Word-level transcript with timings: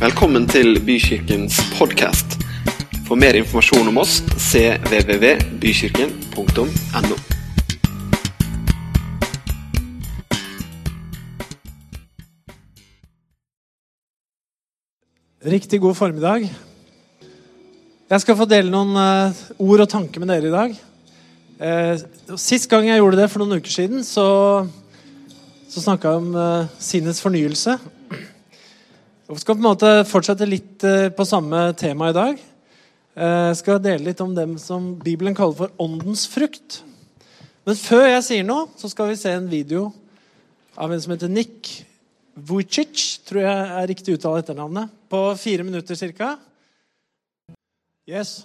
Velkommen 0.00 0.46
til 0.48 0.78
Bykirkens 0.80 1.58
podkast. 1.76 2.40
For 3.04 3.20
mer 3.20 3.36
informasjon 3.36 3.84
om 3.90 3.98
oss 4.00 4.24
cvvvbykirken.no. 4.46 7.16
Riktig 15.44 15.84
god 15.84 16.00
formiddag. 16.00 16.48
Jeg 16.48 18.24
skal 18.24 18.40
få 18.40 18.48
dele 18.48 18.72
noen 18.72 18.96
eh, 18.96 19.36
ord 19.60 19.84
og 19.84 19.92
tanker 19.98 20.16
med 20.24 20.32
dere 20.32 20.48
i 20.48 20.56
dag. 20.56 20.72
Eh, 21.60 22.00
sist 22.40 22.72
gang 22.72 22.88
jeg 22.88 23.04
gjorde 23.04 23.20
det, 23.20 23.28
for 23.28 23.44
noen 23.44 23.60
uker 23.60 23.76
siden, 23.76 24.00
så, 24.00 24.64
så 25.68 25.84
snakka 25.84 26.08
jeg 26.08 26.16
om 26.24 26.32
uh, 26.40 26.64
sinnets 26.80 27.20
fornyelse. 27.20 27.99
Jeg 29.30 29.44
skal 29.44 29.54
på 29.54 29.62
en 29.62 29.68
måte 29.68 29.88
fortsette 30.10 30.46
litt 30.48 30.82
eh, 30.82 31.06
på 31.14 31.22
samme 31.22 31.68
tema 31.78 32.08
i 32.10 32.14
dag. 32.16 32.38
Eh, 33.14 33.44
Jeg 33.52 33.58
skal 33.60 33.76
dele 33.78 34.08
litt 34.08 34.22
om 34.24 34.32
dem 34.34 34.56
som 34.58 34.88
Bibelen 34.98 35.36
kaller 35.38 35.54
for 35.54 35.74
åndens 35.78 36.24
frukt. 36.26 36.80
Men 37.62 37.78
før 37.78 38.08
jeg 38.08 38.24
sier 38.26 38.48
noe, 38.48 38.64
så 38.74 38.90
skal 38.90 39.12
vi 39.12 39.18
se 39.20 39.30
en 39.30 39.46
video 39.46 39.92
av 40.74 40.90
en 40.90 40.98
som 41.04 41.14
heter 41.14 41.30
Nick 41.30 41.70
Vujicic, 42.34 43.20
tror 43.22 43.44
jeg 43.44 43.68
er 43.76 43.88
riktig 43.92 44.16
uttale 44.16 44.42
etternavnet, 44.42 44.90
på 45.06 45.22
fire 45.38 45.68
minutter 45.68 45.94
ca. 46.18 46.32
Yes. 48.10 48.40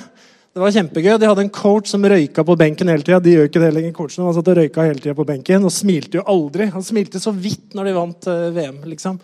Det 0.53 0.61
var 0.61 0.71
kjempegøy. 0.71 1.17
De 1.17 1.25
hadde 1.25 1.41
en 1.41 1.49
coach 1.49 1.87
som 1.89 2.03
røyka 2.03 2.43
på 2.45 2.55
benken 2.57 2.87
hele 2.87 3.01
tida. 3.01 3.19
De 3.19 3.31
gjør 3.33 3.47
ikke 3.49 3.59
det 3.63 3.73
lenger, 3.73 3.91
coachen. 3.91 4.23
Han 4.23 4.35
satt 4.35 4.47
og 4.47 4.57
røyka 4.57 4.85
hele 4.85 4.99
tida 4.99 5.15
på 5.15 5.25
benken 5.25 5.65
og 5.65 5.71
smilte 5.71 6.19
jo 6.19 6.23
aldri. 6.29 6.67
Han 6.69 6.83
smilte 6.83 7.19
så 7.19 7.33
vidt 7.33 7.73
når 7.73 7.85
de 7.89 7.93
vant 7.93 8.27
eh, 8.27 8.51
VM, 8.53 8.83
liksom. 8.85 9.19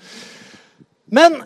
Men 1.10 1.42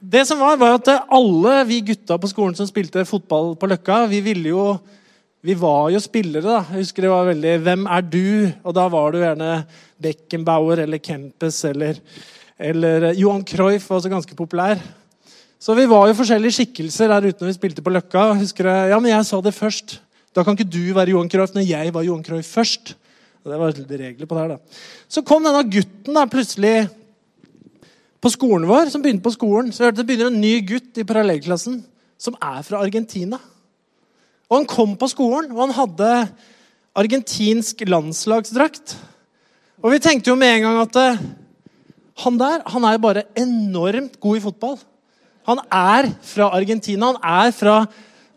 det 0.00 0.24
som 0.26 0.40
var, 0.42 0.58
var 0.58 0.78
at 0.78 0.90
alle 1.06 1.64
vi 1.68 1.80
gutta 1.92 2.18
på 2.18 2.30
skolen 2.30 2.56
som 2.58 2.66
spilte 2.68 3.06
fotball 3.06 3.54
på 3.58 3.68
Løkka, 3.70 4.06
vi 4.10 4.22
ville 4.24 4.54
jo 4.54 4.64
vi 5.40 5.54
var 5.54 5.92
jo 5.94 6.00
spillere, 6.02 6.42
da. 6.42 6.64
Jeg 6.66 6.82
husker 6.82 7.04
det 7.04 7.10
var 7.12 7.28
veldig 7.28 7.52
'Hvem 7.62 7.86
er 7.86 8.02
du?' 8.02 8.52
Og 8.64 8.74
da 8.74 8.88
var 8.88 9.12
du 9.12 9.18
gjerne 9.18 9.64
Beckenbauer 10.02 10.82
eller 10.82 10.98
Kempes 10.98 11.64
eller, 11.64 11.94
eller 12.58 13.14
Johan 13.14 13.44
Cruyff 13.44 13.88
var 13.88 14.00
også 14.00 14.10
ganske 14.10 14.34
populær. 14.34 14.82
Så 15.60 15.74
vi 15.74 15.86
var 15.86 16.08
jo 16.08 16.18
forskjellige 16.18 16.58
skikkelser 16.58 17.08
der 17.08 17.28
ute 17.28 17.40
når 17.40 17.52
vi 17.52 17.58
spilte 17.58 17.82
på 17.82 17.90
Løkka. 17.90 18.34
Husker 18.34 18.66
jeg, 18.66 18.90
ja, 18.90 18.98
men 18.98 19.10
jeg 19.10 19.24
sa 19.26 19.40
det 19.40 19.54
først. 19.54 20.00
Da 20.34 20.42
kan 20.42 20.58
ikke 20.58 20.70
du 20.70 20.94
være 20.94 21.10
Johan 21.10 21.30
Cruyff 21.30 21.54
når 21.54 21.66
jeg 21.66 21.94
var 21.94 22.02
Johan 22.02 22.24
Cruyff 22.24 22.54
først. 22.58 22.94
Og 23.44 23.52
det 23.52 23.58
var 23.58 23.72
regler 23.72 24.26
på 24.26 24.34
det 24.34 24.42
her 24.42 24.48
da. 24.48 24.58
Så 25.08 25.22
kom 25.22 25.44
denne 25.46 25.62
gutten 25.70 26.14
da 26.14 26.26
plutselig 26.26 26.88
på 28.22 28.32
skolen 28.34 28.66
vår, 28.68 28.90
som 28.92 29.02
begynte 29.04 29.24
på 29.24 29.34
skolen. 29.34 29.70
Så 29.72 29.86
hørte 29.86 30.02
det 30.02 30.08
begynner 30.08 30.32
en 30.32 30.40
ny 30.42 30.58
gutt 30.66 30.98
i 30.98 31.06
parallellklassen 31.06 31.80
som 32.18 32.36
er 32.42 32.62
fra 32.66 32.82
Argentina. 32.82 33.38
Og 34.48 34.56
Han 34.58 34.66
kom 34.66 34.96
på 34.96 35.08
skolen, 35.10 35.52
og 35.52 35.66
han 35.66 35.76
hadde 35.76 36.12
argentinsk 36.98 37.84
landslagsdrakt. 37.86 38.96
Og 39.84 39.92
vi 39.92 40.00
tenkte 40.02 40.32
jo 40.32 40.38
med 40.38 40.56
en 40.56 40.64
gang 40.64 40.78
at 40.82 40.96
eh, 40.98 41.20
han 42.24 42.38
der 42.40 42.64
han 42.66 42.86
er 42.88 42.98
bare 42.98 43.28
enormt 43.38 44.18
god 44.20 44.36
i 44.36 44.42
fotball. 44.42 44.78
Han 45.46 45.60
er 45.70 46.10
fra 46.26 46.50
Argentina. 46.56 47.12
Han 47.12 47.20
er, 47.22 47.52
fra, 47.54 47.84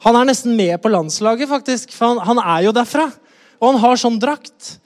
han 0.06 0.16
er 0.16 0.28
nesten 0.30 0.56
med 0.56 0.78
på 0.84 0.92
landslaget, 0.92 1.50
faktisk. 1.50 1.96
For 1.96 2.13
han, 2.13 2.22
han 2.28 2.44
er 2.44 2.68
jo 2.68 2.75
derfra. 2.75 3.09
Og 3.59 3.72
han 3.72 3.81
har 3.81 4.00
sånn 4.00 4.19
drakt. 4.22 4.78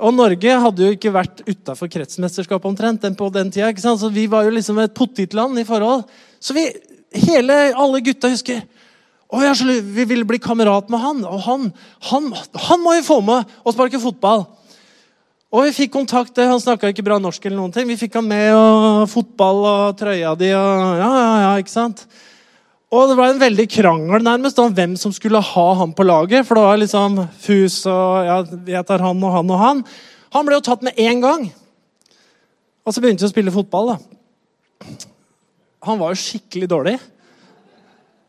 Og 0.00 0.14
Norge 0.16 0.54
hadde 0.64 0.86
jo 0.86 0.94
ikke 0.96 1.12
vært 1.12 1.42
utafor 1.44 1.90
kretsmesterskapet 1.92 2.68
omtrent 2.70 3.02
den 3.04 3.16
på 3.18 3.28
den 3.34 3.50
tida. 3.52 3.68
ikke 3.68 3.82
sant? 3.84 4.00
Så 4.00 4.08
Vi 4.12 4.26
var 4.32 4.46
jo 4.46 4.54
liksom 4.54 4.78
et 4.80 4.94
potetland 4.96 5.58
i 5.60 5.64
forhold. 5.68 6.06
Så 6.40 6.56
vi, 6.56 6.64
hele, 7.26 7.58
alle 7.76 8.00
gutta 8.04 8.30
husker 8.32 8.62
å, 9.30 9.42
ly- 9.44 9.82
Vi 9.84 10.06
ville 10.08 10.24
bli 10.24 10.40
kamerat 10.40 10.88
med 10.88 11.00
han. 11.04 11.20
Og 11.28 11.44
han, 11.44 11.68
han, 12.08 12.32
han 12.68 12.80
må 12.80 12.96
jo 12.96 13.04
få 13.10 13.20
med 13.20 13.52
og 13.64 13.76
sparke 13.76 14.00
fotball. 14.00 14.46
Og 15.50 15.66
vi 15.66 15.74
fikk 15.82 15.92
kontakt. 15.98 16.38
Han 16.38 16.62
snakka 16.62 16.92
ikke 16.94 17.04
bra 17.04 17.18
norsk, 17.20 17.44
eller 17.44 17.58
noen 17.58 17.72
ting. 17.74 17.88
Vi 17.90 17.98
fikk 18.00 18.16
han 18.20 18.28
med 18.30 18.54
og 18.54 19.04
fotball 19.10 19.64
og 19.66 19.98
trøya 19.98 20.32
di 20.38 20.52
og 20.54 20.98
ja, 21.02 21.10
ja, 21.10 21.32
ja, 21.44 21.52
ikke 21.60 21.74
sant? 21.76 22.06
Og 22.90 23.06
det 23.06 23.14
var 23.20 23.30
en 23.30 23.38
veldig 23.38 23.68
krangel 23.70 24.24
nærmest 24.26 24.58
om 24.58 24.72
hvem 24.74 24.96
som 24.98 25.12
skulle 25.14 25.38
ha 25.38 25.66
han 25.78 25.92
på 25.94 26.02
laget. 26.02 26.42
For 26.46 26.58
det 26.58 26.64
var 26.66 26.80
liksom 26.80 27.20
Fus 27.38 27.84
og 27.86 28.26
ja, 28.26 28.38
jeg 28.74 28.86
tar 28.88 29.04
han 29.04 29.22
og 29.22 29.36
han 29.36 29.52
og 29.54 29.62
han. 29.62 29.84
Han 30.34 30.46
ble 30.46 30.58
jo 30.58 30.64
tatt 30.66 30.82
med 30.82 30.98
én 30.98 31.22
gang. 31.22 31.46
Og 32.82 32.94
så 32.94 33.02
begynte 33.02 33.22
vi 33.22 33.30
å 33.30 33.34
spille 33.34 33.54
fotball. 33.54 33.92
da. 33.92 34.90
Han 35.86 36.02
var 36.02 36.10
jo 36.10 36.18
skikkelig 36.18 36.70
dårlig. 36.74 36.96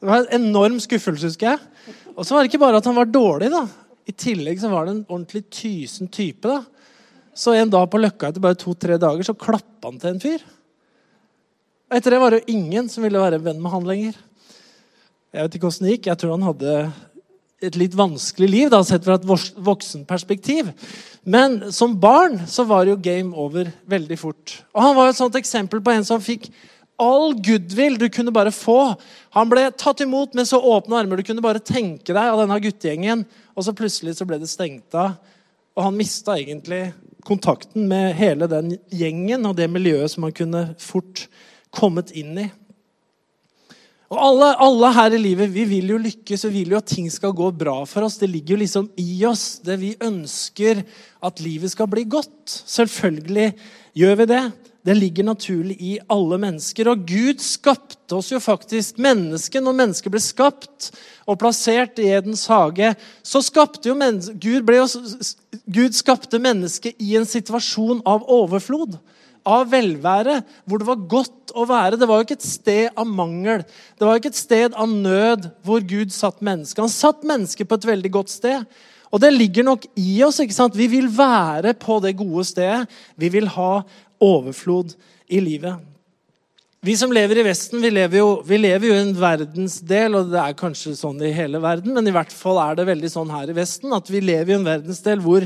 Det 0.02 0.10
var 0.10 0.28
en 0.28 0.46
enorm 0.46 0.78
skuffelse, 0.82 1.34
husker 1.34 1.56
jeg. 1.56 1.98
Og 2.14 2.22
så 2.22 2.36
var 2.36 2.44
det 2.44 2.52
ikke 2.52 2.62
bare 2.62 2.78
at 2.78 2.86
han 2.86 2.98
var 3.02 3.10
dårlig. 3.10 3.50
da. 3.50 3.66
I 4.06 4.14
tillegg 4.14 4.62
så 4.62 4.70
var 4.70 4.86
det 4.86 4.94
en 5.00 5.06
ordentlig 5.10 5.48
tysen 5.50 6.10
type. 6.10 6.46
da. 6.46 6.62
Så 7.34 7.58
en 7.58 7.70
dag 7.74 7.90
på 7.90 7.98
Løkka 7.98 8.30
etter 8.30 8.44
bare 8.44 8.62
to-tre 8.62 9.02
dager 9.02 9.26
så 9.26 9.34
klappa 9.34 9.90
han 9.90 9.98
til 9.98 10.14
en 10.14 10.22
fyr. 10.22 10.42
Og 11.90 11.98
Etter 11.98 12.14
det 12.14 12.22
var 12.22 12.30
det 12.30 12.44
jo 12.44 12.54
ingen 12.60 12.90
som 12.92 13.02
ville 13.04 13.20
være 13.22 13.42
venn 13.42 13.62
med 13.62 13.74
han 13.74 13.88
lenger. 13.90 14.28
Jeg 15.32 15.46
vet 15.46 15.54
ikke 15.56 15.70
hvordan 15.70 15.88
det 15.88 15.94
gikk. 15.94 16.08
Jeg 16.10 16.20
tror 16.20 16.34
han 16.36 16.44
hadde 16.44 16.72
et 17.62 17.78
litt 17.78 17.94
vanskelig 17.96 18.50
liv, 18.50 18.72
da, 18.74 18.82
sett 18.84 19.06
fra 19.06 19.16
et 19.16 19.28
voksenperspektiv. 19.64 20.74
Men 21.24 21.72
som 21.72 21.94
barn 22.02 22.42
så 22.52 22.66
var 22.68 22.84
det 22.84 22.96
jo 22.96 23.04
game 23.06 23.38
over 23.38 23.70
veldig 23.88 24.18
fort. 24.20 24.58
Og 24.76 24.82
Han 24.82 24.98
var 24.98 25.12
et 25.12 25.20
sånt 25.20 25.38
eksempel 25.40 25.80
på 25.80 25.94
en 25.94 26.04
som 26.04 26.20
fikk 26.20 26.50
all 27.02 27.32
goodwill 27.40 27.96
du 27.98 28.10
kunne 28.10 28.34
bare 28.36 28.52
få. 28.52 28.96
Han 29.38 29.50
ble 29.50 29.70
tatt 29.72 30.04
imot 30.04 30.36
med 30.36 30.50
så 30.50 30.60
åpne 30.60 31.00
armer 31.00 31.22
du 31.22 31.24
kunne 31.24 31.46
bare 31.46 31.64
tenke 31.64 32.12
deg 32.12 32.20
av 32.20 32.42
denne 32.44 32.60
guttegjengen. 32.62 33.24
Og 33.56 33.66
så 33.66 33.76
plutselig 33.78 34.18
så 34.18 34.28
ble 34.28 34.42
det 34.42 34.52
stengt 34.52 34.98
av, 34.98 35.16
og 35.78 35.86
han 35.88 35.96
mista 35.96 36.36
egentlig 36.36 36.90
kontakten 37.24 37.88
med 37.88 38.18
hele 38.20 38.50
den 38.52 38.76
gjengen 38.92 39.48
og 39.48 39.56
det 39.56 39.70
miljøet 39.72 40.12
som 40.12 40.28
han 40.28 40.36
kunne 40.36 40.66
fort 40.82 41.30
kommet 41.72 42.12
inn 42.18 42.36
i. 42.36 42.50
Og 44.12 44.20
alle, 44.20 44.48
alle, 44.60 44.90
her 44.92 45.14
i 45.16 45.20
livet 45.24 45.52
vi 45.54 45.64
vil 45.70 45.94
jo 45.94 46.00
lykkes 46.02 46.44
vi 46.50 46.58
vil 46.58 46.74
jo 46.74 46.82
at 46.82 46.90
ting 46.92 47.08
skal 47.12 47.32
gå 47.36 47.48
bra 47.56 47.78
for 47.88 48.04
oss. 48.04 48.18
Det 48.20 48.28
ligger 48.28 48.58
jo 48.58 48.64
liksom 48.66 48.90
i 49.00 49.22
oss. 49.28 49.62
det 49.64 49.78
Vi 49.80 49.94
ønsker 50.04 50.84
at 51.24 51.40
livet 51.40 51.72
skal 51.72 51.88
bli 51.88 52.04
godt. 52.04 52.44
Selvfølgelig 52.68 53.54
gjør 53.96 54.20
vi 54.20 54.28
det. 54.34 54.42
Det 54.84 54.98
ligger 54.98 55.24
naturlig 55.30 55.78
i 55.80 55.94
alle 56.12 56.42
mennesker. 56.42 56.90
Og 56.92 57.06
Gud 57.08 57.40
skapte 57.40 58.18
oss 58.18 58.34
jo 58.34 58.42
faktisk. 58.44 59.00
Mennesket, 59.00 59.64
når 59.64 59.78
mennesket 59.80 60.12
ble 60.12 60.24
skapt 60.24 60.90
og 61.24 61.40
plassert 61.40 62.02
i 62.02 62.10
Edens 62.12 62.44
hage, 62.52 62.92
så 63.24 63.44
skapte 63.46 63.94
jo 63.94 63.96
Gud, 63.96 64.76
jo, 64.76 64.88
Gud 65.72 65.96
skapte 65.96 66.42
mennesket 66.42 67.00
i 67.00 67.16
en 67.16 67.30
situasjon 67.30 68.04
av 68.04 68.28
overflod 68.28 69.00
av 69.48 69.70
velvære, 69.72 70.40
hvor 70.66 70.82
det 70.82 70.88
var 70.88 71.04
godt 71.10 71.54
å 71.58 71.66
være. 71.70 72.00
Det 72.00 72.08
var 72.10 72.22
jo 72.22 72.28
ikke 72.28 72.40
et 72.40 72.48
sted 72.48 72.90
av 72.96 73.10
mangel, 73.10 73.66
det 73.98 74.08
var 74.08 74.16
jo 74.16 74.24
ikke 74.24 74.34
et 74.34 74.40
sted 74.40 74.78
av 74.78 74.90
nød 74.92 75.50
hvor 75.66 75.84
Gud 75.86 76.14
satt 76.16 76.42
mennesket. 76.46 76.84
Han 76.84 76.94
satt 76.94 77.28
mennesket 77.28 77.70
på 77.70 77.80
et 77.80 77.92
veldig 77.92 78.14
godt 78.20 78.34
sted. 78.34 78.66
Og 79.12 79.20
det 79.20 79.34
ligger 79.36 79.68
nok 79.68 79.86
i 80.00 80.22
oss. 80.24 80.40
ikke 80.40 80.56
sant? 80.56 80.78
Vi 80.78 80.88
vil 80.88 81.10
være 81.12 81.74
på 81.76 82.00
det 82.04 82.16
gode 82.20 82.46
stedet. 82.48 82.88
Vi 83.20 83.28
vil 83.34 83.50
ha 83.58 83.82
overflod 84.24 84.94
i 85.28 85.42
livet. 85.44 85.88
Vi 86.82 86.96
som 86.98 87.12
lever 87.14 87.38
i 87.38 87.44
Vesten, 87.46 87.78
vi 87.84 87.92
lever, 87.94 88.24
jo, 88.24 88.30
vi 88.42 88.58
lever 88.58 88.88
jo 88.88 88.94
i 88.96 89.02
en 89.04 89.14
verdensdel, 89.14 90.16
og 90.18 90.32
det 90.32 90.40
er 90.42 90.56
kanskje 90.58 90.96
sånn 90.98 91.20
i 91.22 91.30
hele 91.36 91.60
verden, 91.62 91.94
men 91.94 92.10
i 92.10 92.14
hvert 92.16 92.34
fall 92.34 92.58
er 92.58 92.80
det 92.80 92.88
veldig 92.88 93.12
sånn 93.14 93.30
her 93.30 93.52
i 93.52 93.54
Vesten 93.54 93.94
at 93.94 94.10
vi 94.10 94.24
lever 94.24 94.50
i 94.50 94.56
en 94.58 94.66
verdensdel 94.66 95.22
hvor 95.22 95.46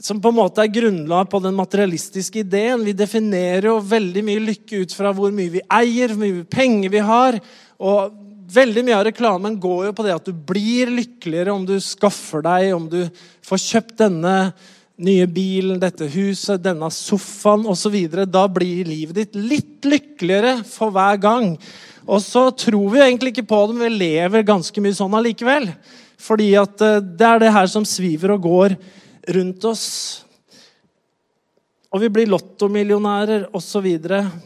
som 0.00 0.18
på 0.20 0.30
en 0.32 0.38
måte 0.40 0.62
er 0.64 0.72
grunnlag 0.74 1.28
på 1.30 1.38
den 1.42 1.54
materialistiske 1.54 2.42
ideen. 2.42 2.82
Vi 2.86 2.96
definerer 2.98 3.68
jo 3.68 3.78
veldig 3.78 4.24
mye 4.26 4.42
lykke 4.42 4.82
ut 4.82 4.94
fra 4.96 5.12
hvor 5.14 5.30
mye 5.34 5.52
vi 5.54 5.62
eier, 5.70 6.10
hvor 6.10 6.22
mye 6.24 6.46
penger 6.50 6.90
vi 6.90 7.02
har. 7.04 7.38
Og 7.78 8.16
veldig 8.54 8.84
mye 8.86 8.98
av 8.98 9.06
reklamen 9.08 9.58
går 9.62 9.88
jo 9.88 9.96
på 9.96 10.06
det 10.06 10.16
at 10.16 10.26
du 10.26 10.34
blir 10.34 10.90
lykkeligere 10.90 11.54
om 11.54 11.66
du 11.68 11.76
skaffer 11.82 12.42
deg, 12.44 12.72
om 12.74 12.88
du 12.90 13.04
får 13.46 13.62
kjøpt 13.68 14.00
denne 14.02 14.36
nye 15.04 15.26
bilen, 15.26 15.80
dette 15.82 16.06
huset, 16.10 16.62
denne 16.62 16.90
sofaen 16.94 17.66
osv. 17.70 17.96
Da 18.26 18.44
blir 18.50 18.90
livet 18.90 19.18
ditt 19.18 19.38
litt 19.38 19.86
lykkeligere 19.86 20.60
for 20.66 20.94
hver 20.94 21.22
gang. 21.22 21.54
Og 22.04 22.20
så 22.22 22.48
tror 22.50 22.90
vi 22.92 23.02
egentlig 23.02 23.34
ikke 23.34 23.48
på 23.48 23.62
det, 23.66 23.78
men 23.78 23.94
vi 23.94 24.10
lever 24.10 24.46
ganske 24.46 24.82
mye 24.82 24.96
sånn 24.96 25.14
allikevel. 25.18 25.70
Fordi 26.20 26.50
at 26.58 26.82
eh, 26.84 27.00
det 27.02 27.30
er 27.30 27.42
det 27.42 27.54
her 27.54 27.70
som 27.70 27.86
sviver 27.88 28.34
og 28.36 28.44
går 28.46 28.76
rundt 29.28 29.64
oss. 29.68 29.86
Og 31.94 32.02
vi 32.02 32.10
blir 32.10 32.30
lottomillionærer 32.30 33.46
osv. 33.54 33.86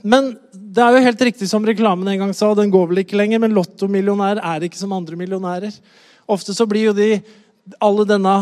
Men 0.03 0.35
det 0.53 0.85
er 0.85 0.95
jo 0.95 1.05
helt 1.07 1.23
riktig 1.31 1.49
som 1.49 1.65
reklamen 1.67 2.11
en 2.13 2.27
gang 2.27 2.35
sa, 2.37 2.51
den 2.55 2.73
går 2.73 2.91
vel 2.91 3.03
ikke 3.03 3.17
lenger, 3.17 3.41
men 3.41 3.57
lottomillionærer 3.57 4.43
er 4.45 4.67
ikke 4.67 4.81
som 4.81 4.93
andre 4.93 5.17
millionærer. 5.17 5.73
Ofte 6.29 6.53
så 6.57 6.69
blir 6.69 6.91
jo 6.91 6.97
de 6.97 7.15
alle 7.81 8.05
denne 8.09 8.39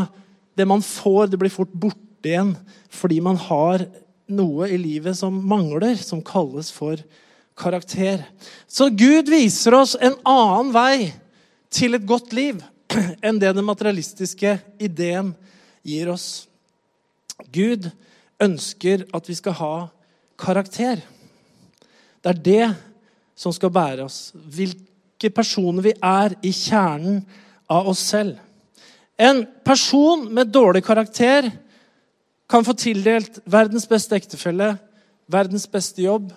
Det 0.57 0.65
man 0.65 0.81
får, 0.81 1.27
det 1.29 1.37
blir 1.37 1.53
fort 1.53 1.73
borte 1.77 2.25
igjen 2.25 2.55
fordi 2.89 3.19
man 3.21 3.37
har 3.37 3.83
noe 4.33 4.71
i 4.73 4.79
livet 4.81 5.19
som 5.19 5.35
mangler, 5.37 5.99
som 6.01 6.23
kalles 6.25 6.71
for 6.73 6.97
karakter. 7.61 8.23
Så 8.65 8.89
Gud 8.89 9.29
viser 9.29 9.77
oss 9.77 9.93
en 10.01 10.17
annen 10.25 10.73
vei 10.73 11.13
til 11.69 11.99
et 11.99 12.07
godt 12.09 12.33
liv 12.33 12.63
enn 13.27 13.37
det 13.43 13.53
den 13.53 13.69
materialistiske 13.69 14.57
ideen 14.81 15.35
gir 15.87 16.11
oss. 16.13 16.47
Gud 17.53 17.89
ønsker 18.43 19.07
at 19.15 19.29
vi 19.29 19.37
skal 19.39 19.57
ha 19.61 19.75
karakter. 20.41 21.01
Det 22.23 22.33
er 22.33 22.43
det 22.49 22.67
som 23.39 23.55
skal 23.55 23.73
bære 23.73 24.07
oss. 24.07 24.33
Hvilke 24.35 25.31
personer 25.35 25.85
vi 25.85 25.95
er 26.03 26.35
i 26.43 26.53
kjernen 26.53 27.23
av 27.71 27.89
oss 27.93 28.03
selv. 28.11 28.41
En 29.17 29.47
person 29.65 30.27
med 30.33 30.53
dårlig 30.53 30.85
karakter 30.85 31.49
kan 32.51 32.65
få 32.65 32.77
tildelt 32.79 33.41
verdens 33.49 33.87
beste 33.89 34.17
ektefelle, 34.17 34.75
verdens 35.27 35.67
beste 35.67 36.05
jobb, 36.05 36.29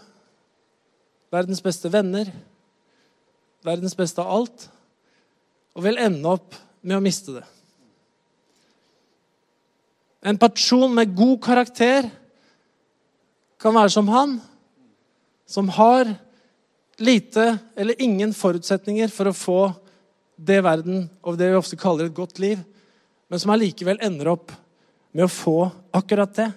verdens 1.31 1.61
beste 1.61 1.91
venner, 1.93 2.31
verdens 3.65 3.95
beste 3.97 4.23
av 4.23 4.31
alt, 4.39 4.69
og 5.75 5.85
vil 5.85 5.99
ende 6.01 6.31
opp 6.31 6.55
med 6.81 6.97
å 6.97 7.03
miste 7.03 7.35
det. 7.35 7.45
En 10.19 10.37
person 10.37 10.91
med 10.91 11.15
god 11.15 11.37
karakter 11.43 12.09
kan 13.59 13.75
være 13.75 13.91
som 13.93 14.07
han, 14.11 14.39
som 15.47 15.69
har 15.71 16.11
lite 16.99 17.45
eller 17.75 18.01
ingen 18.03 18.33
forutsetninger 18.35 19.11
for 19.11 19.29
å 19.29 19.35
få 19.35 19.59
det 20.35 20.59
verden 20.63 21.05
og 21.23 21.37
det 21.39 21.49
vi 21.51 21.59
ofte 21.59 21.79
kaller 21.79 22.07
et 22.07 22.15
godt 22.15 22.39
liv, 22.43 22.59
men 23.29 23.39
som 23.39 23.51
allikevel 23.53 23.99
ender 24.03 24.31
opp 24.31 24.51
med 25.15 25.25
å 25.25 25.31
få 25.31 25.57
akkurat 25.95 26.33
det. 26.35 26.49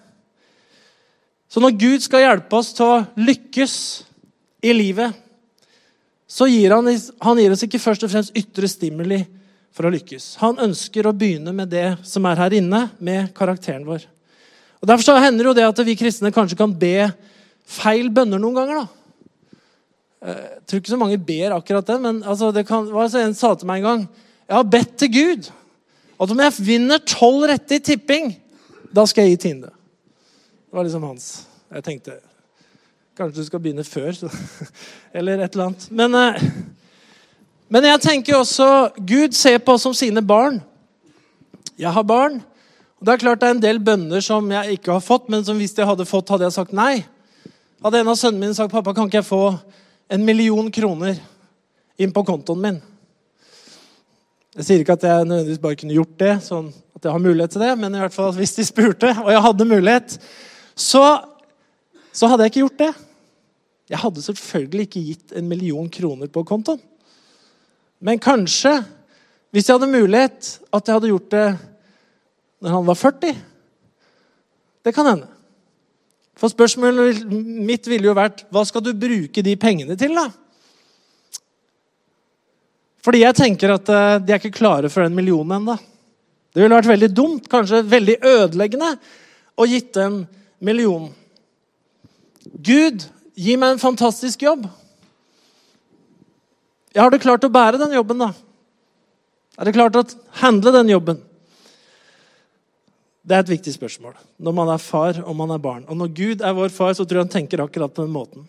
Så 1.50 1.60
når 1.60 1.76
Gud 1.78 2.04
skal 2.04 2.24
hjelpe 2.24 2.58
oss 2.58 2.72
til 2.74 2.88
å 2.88 3.02
lykkes 3.18 3.74
i 4.64 4.72
livet, 4.74 5.12
så 6.26 6.48
gir 6.48 6.72
han, 6.72 6.88
han 7.20 7.38
gir 7.38 7.52
oss 7.52 7.64
ikke 7.66 7.82
først 7.82 8.06
og 8.06 8.12
fremst 8.12 8.38
ytre 8.38 8.70
stimuli 8.70 9.20
for 9.72 9.88
å 9.88 9.92
lykkes. 9.92 10.36
Han 10.42 10.60
ønsker 10.62 11.08
å 11.08 11.14
begynne 11.16 11.54
med 11.56 11.70
det 11.72 11.86
som 12.06 12.26
er 12.28 12.40
her 12.40 12.56
inne, 12.58 12.86
med 13.00 13.32
karakteren 13.36 13.86
vår. 13.88 14.04
Og 14.82 14.88
Derfor 14.90 15.06
så 15.06 15.20
hender 15.22 15.48
jo 15.48 15.54
det 15.56 15.64
at 15.64 15.84
vi 15.86 15.96
kristne 15.98 16.32
kanskje 16.34 16.58
kan 16.58 16.72
be 16.74 17.08
feil 17.68 18.10
bønner 18.12 18.40
noen 18.42 18.58
ganger. 18.58 18.82
da. 18.82 19.02
Eh, 20.22 20.42
jeg 20.42 20.66
tror 20.66 20.82
ikke 20.82 20.94
så 20.94 21.00
mange 21.00 21.20
ber 21.30 21.56
akkurat 21.56 21.86
den, 21.86 22.02
men 22.02 22.22
altså, 22.22 22.50
det 22.54 22.66
kan, 22.68 22.86
var 22.92 23.10
en 23.18 23.34
sa 23.38 23.54
til 23.54 23.70
meg 23.70 23.82
en 23.82 23.88
gang 23.88 24.02
Jeg 24.48 24.56
har 24.56 24.72
bedt 24.74 24.96
til 24.98 25.12
Gud 25.14 25.48
at 26.22 26.30
om 26.30 26.42
jeg 26.44 26.62
vinner 26.62 27.00
tolv 27.08 27.46
rette 27.50 27.78
i 27.78 27.82
tipping, 27.82 28.28
da 28.94 29.02
skal 29.08 29.24
jeg 29.24 29.32
gi 29.32 29.40
tiende. 29.46 29.72
Det 29.72 30.76
var 30.76 30.84
liksom 30.86 31.06
hans. 31.08 31.30
Jeg 31.72 31.86
tenkte 31.86 32.18
kanskje 33.18 33.40
du 33.40 33.46
skal 33.48 33.62
begynne 33.64 33.84
før, 33.86 34.12
så, 34.14 34.28
eller 35.18 35.40
et 35.40 35.56
eller 35.56 35.70
annet. 35.70 35.88
Men 35.90 36.14
eh, 36.18 36.44
men 37.72 37.88
jeg 37.88 38.02
tenker 38.04 38.36
også 38.36 38.68
Gud 39.00 39.32
ser 39.32 39.56
på 39.64 39.78
oss 39.78 39.86
som 39.86 39.94
sine 39.96 40.20
barn. 40.20 40.58
Jeg 41.80 41.88
har 41.94 42.04
barn. 42.04 42.42
og 43.00 43.06
Det 43.06 43.14
er 43.14 43.22
klart 43.22 43.40
det 43.40 43.48
er 43.48 43.54
en 43.56 43.62
del 43.64 43.80
bønner 43.80 44.20
som 44.20 44.50
jeg 44.52 44.76
ikke 44.76 44.92
har 44.92 45.00
fått, 45.00 45.30
men 45.32 45.44
som 45.46 45.56
hvis 45.56 45.72
jeg 45.78 45.88
hadde 45.88 46.04
fått, 46.04 46.28
hadde 46.28 46.44
jeg 46.44 46.56
sagt 46.58 46.76
nei. 46.76 47.00
Hadde 47.82 48.02
en 48.02 48.12
av 48.12 48.18
sønnene 48.20 48.44
mine 48.44 48.58
sagt 48.58 48.74
pappa, 48.74 48.92
kan 48.92 49.08
ikke 49.08 49.22
jeg 49.22 49.30
få 49.30 49.56
en 50.12 50.26
million 50.28 50.68
kroner 50.70 51.16
inn 51.96 52.12
på 52.12 52.26
kontoen 52.28 52.60
min? 52.60 52.78
Jeg 54.52 54.68
sier 54.68 54.84
ikke 54.84 54.98
at 54.98 55.08
jeg 55.08 55.24
nødvendigvis 55.24 55.64
bare 55.64 55.80
kunne 55.80 55.96
gjort 55.96 56.14
det, 56.20 56.36
sånn 56.44 56.68
at 56.92 57.08
jeg 57.08 57.16
har 57.16 57.24
mulighet 57.24 57.56
til 57.56 57.64
det, 57.64 57.72
men 57.80 57.96
i 57.96 58.04
hvert 58.04 58.14
fall 58.14 58.36
hvis 58.36 58.52
de 58.58 58.68
spurte, 58.68 59.16
og 59.24 59.32
jeg 59.32 59.44
hadde 59.48 59.70
mulighet, 59.72 60.18
så, 60.76 61.06
så 62.12 62.28
hadde 62.28 62.44
jeg 62.44 62.52
ikke 62.52 62.66
gjort 62.66 62.80
det. 62.84 62.92
Jeg 63.96 64.04
hadde 64.04 64.28
selvfølgelig 64.28 64.90
ikke 64.90 65.06
gitt 65.08 65.38
en 65.40 65.48
million 65.48 65.88
kroner 65.88 66.28
på 66.28 66.44
kontoen. 66.44 66.84
Men 68.02 68.18
kanskje, 68.22 68.80
hvis 69.54 69.68
jeg 69.68 69.76
hadde 69.78 69.92
mulighet, 69.92 70.56
at 70.74 70.88
jeg 70.88 70.96
hadde 70.96 71.12
gjort 71.12 71.30
det 71.30 71.46
når 72.62 72.76
han 72.76 72.88
var 72.88 72.98
40. 72.98 73.36
Det 74.82 74.94
kan 74.94 75.06
hende. 75.06 75.28
For 76.38 76.50
spørsmålet 76.50 77.22
mitt 77.30 77.86
ville 77.86 78.08
jo 78.08 78.16
vært 78.18 78.44
hva 78.50 78.64
skal 78.66 78.82
du 78.82 78.90
bruke 78.98 79.44
de 79.44 79.54
pengene 79.60 79.94
til, 79.98 80.16
da? 80.18 80.26
Fordi 83.02 83.22
jeg 83.22 83.38
tenker 83.38 83.74
at 83.74 83.90
eh, 83.90 84.18
de 84.22 84.34
er 84.34 84.38
ikke 84.38 84.60
klare 84.60 84.90
for 84.90 85.02
den 85.02 85.14
millionen 85.14 85.56
ennå. 85.58 85.78
Det 86.52 86.62
ville 86.62 86.76
vært 86.76 86.90
veldig 86.90 87.10
dumt, 87.14 87.48
kanskje 87.50 87.82
veldig 87.88 88.18
ødeleggende, 88.28 88.92
å 89.58 89.66
gitt 89.68 89.96
en 90.02 90.22
million. 90.62 91.08
Gud, 92.62 93.06
gi 93.38 93.56
meg 93.58 93.74
en 93.74 93.82
fantastisk 93.82 94.44
jobb. 94.44 94.66
Ja, 96.92 97.02
har 97.04 97.12
du 97.12 97.20
klart 97.20 97.44
å 97.44 97.52
bære 97.52 97.80
den 97.80 97.94
jobben, 97.96 98.20
da? 98.20 98.32
Er 99.56 99.68
det 99.68 99.76
klart 99.76 99.96
å 99.96 100.04
handle 100.42 100.72
den 100.74 100.90
jobben? 100.92 101.20
Det 103.22 103.36
er 103.36 103.44
et 103.44 103.52
viktig 103.52 103.74
spørsmål 103.76 104.16
når 104.42 104.54
man 104.56 104.72
er 104.72 104.82
far 104.82 105.20
og 105.22 105.36
man 105.38 105.52
er 105.54 105.62
barn. 105.62 105.84
Og 105.86 105.96
når 105.98 106.10
Gud 106.16 106.42
er 106.42 106.56
vår 106.56 106.72
far, 106.74 106.96
så 106.96 107.06
tror 107.06 107.20
jeg 107.20 107.28
han 107.28 107.36
tenker 107.36 107.62
akkurat 107.62 107.94
på 107.94 108.04
den 108.04 108.14
måten. 108.14 108.48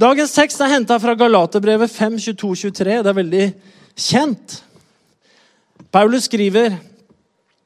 Dagens 0.00 0.32
tekst 0.32 0.62
er 0.64 0.72
henta 0.72 0.96
fra 1.02 1.12
Galaterbrevet 1.18 1.92
5, 1.92 2.16
22, 2.32 2.54
23. 2.72 2.94
Det 3.04 3.10
er 3.10 3.18
veldig 3.18 3.46
kjent. 4.00 4.54
Paulus 5.92 6.30
skriver 6.30 6.78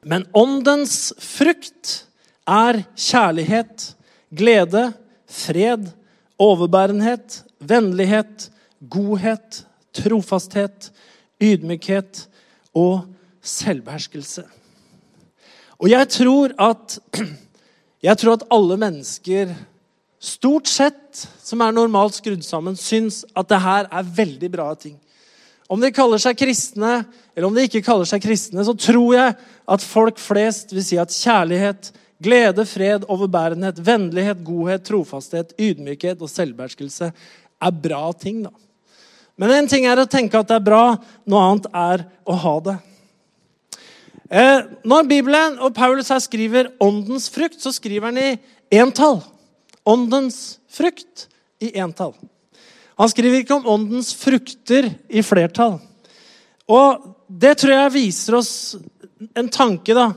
Men 0.05 0.27
åndens 0.37 1.13
frukt 1.17 2.01
er 2.45 2.83
kjærlighet, 2.93 3.95
glede, 4.29 4.91
fred, 5.25 5.87
overbærenhet, 6.37 7.39
vennlighet, 7.57 8.49
godhet, 8.91 9.63
trofasthet, 9.95 10.91
ydmykhet 11.41 12.25
og 12.75 13.05
selvbeherskelse. 13.45 14.45
Og 15.81 15.89
jeg 15.91 16.09
tror 16.09 16.53
at, 16.61 16.99
jeg 18.07 18.17
tror 18.21 18.37
at 18.37 18.45
alle 18.53 18.77
mennesker 18.79 19.55
stort 20.25 20.69
sett, 20.71 21.25
som 21.43 21.61
er 21.61 21.75
normalt 21.75 22.17
skrudd 22.17 22.43
sammen, 22.45 22.77
syns 22.79 23.23
at 23.35 23.49
det 23.51 23.61
her 23.61 23.89
er 23.91 24.13
veldig 24.21 24.51
bra 24.53 24.71
ting. 24.79 24.95
Om 25.69 25.81
de 25.81 25.89
kaller 25.93 26.21
seg 26.21 26.37
kristne, 26.37 26.99
eller 27.33 27.47
om 27.47 27.55
de 27.55 27.65
ikke 27.65 27.83
kaller 27.85 28.07
seg 28.09 28.21
kristne, 28.23 28.63
så 28.65 28.75
tror 28.77 29.15
jeg 29.15 29.37
at 29.75 29.85
folk 29.85 30.19
flest 30.21 30.73
vil 30.75 30.85
si 30.85 30.99
at 31.01 31.13
kjærlighet, 31.13 31.89
glede, 32.23 32.63
fred, 32.69 33.07
overbærenhet, 33.11 33.81
vennlighet, 33.85 34.43
godhet, 34.45 34.85
trofasthet, 34.87 35.55
ydmykhet 35.59 36.21
og 36.21 36.31
selvbeherskelse 36.31 37.09
er 37.11 37.81
bra 37.83 38.05
ting. 38.19 38.45
da. 38.45 38.53
Men 39.37 39.51
én 39.51 39.69
ting 39.69 39.85
er 39.87 39.99
å 39.99 40.07
tenke 40.07 40.39
at 40.39 40.47
det 40.47 40.59
er 40.59 40.67
bra, 40.67 40.83
noe 41.27 41.47
annet 41.49 41.65
er 41.75 42.05
å 42.23 42.37
ha 42.39 42.53
det. 42.63 42.75
Eh, 44.29 44.61
når 44.87 45.09
Bibelen 45.09 45.57
og 45.61 45.75
Paulus 45.75 46.09
her 46.09 46.19
skriver 46.23 46.71
'åndens 46.79 47.29
frukt', 47.29 47.61
så 47.61 47.71
skriver 47.71 48.05
han 48.07 48.17
i 48.17 48.39
entall. 48.71 49.21
Åndens 49.85 50.57
frukt 50.69 51.27
i 51.61 51.77
entall. 51.77 52.15
Han 52.97 53.09
skriver 53.09 53.43
ikke 53.43 53.55
om 53.55 53.67
åndens 53.67 54.13
frukter 54.15 54.87
i 55.09 55.21
flertall. 55.21 55.79
Og 56.67 57.15
det 57.27 57.57
tror 57.57 57.73
jeg 57.73 57.93
viser 57.93 58.35
oss 58.35 58.75
en 59.35 59.49
tanke, 59.49 59.93
da. 59.93 60.13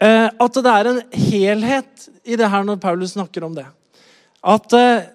Eh, 0.00 0.30
at 0.40 0.54
det 0.54 0.72
er 0.72 0.88
en 0.88 1.02
helhet 1.12 2.08
i 2.24 2.36
det 2.36 2.48
her 2.48 2.64
når 2.64 2.80
Paulus 2.80 3.12
snakker 3.12 3.44
om 3.44 3.54
det. 3.54 3.66
At 4.42 4.72
eh, 4.72 5.06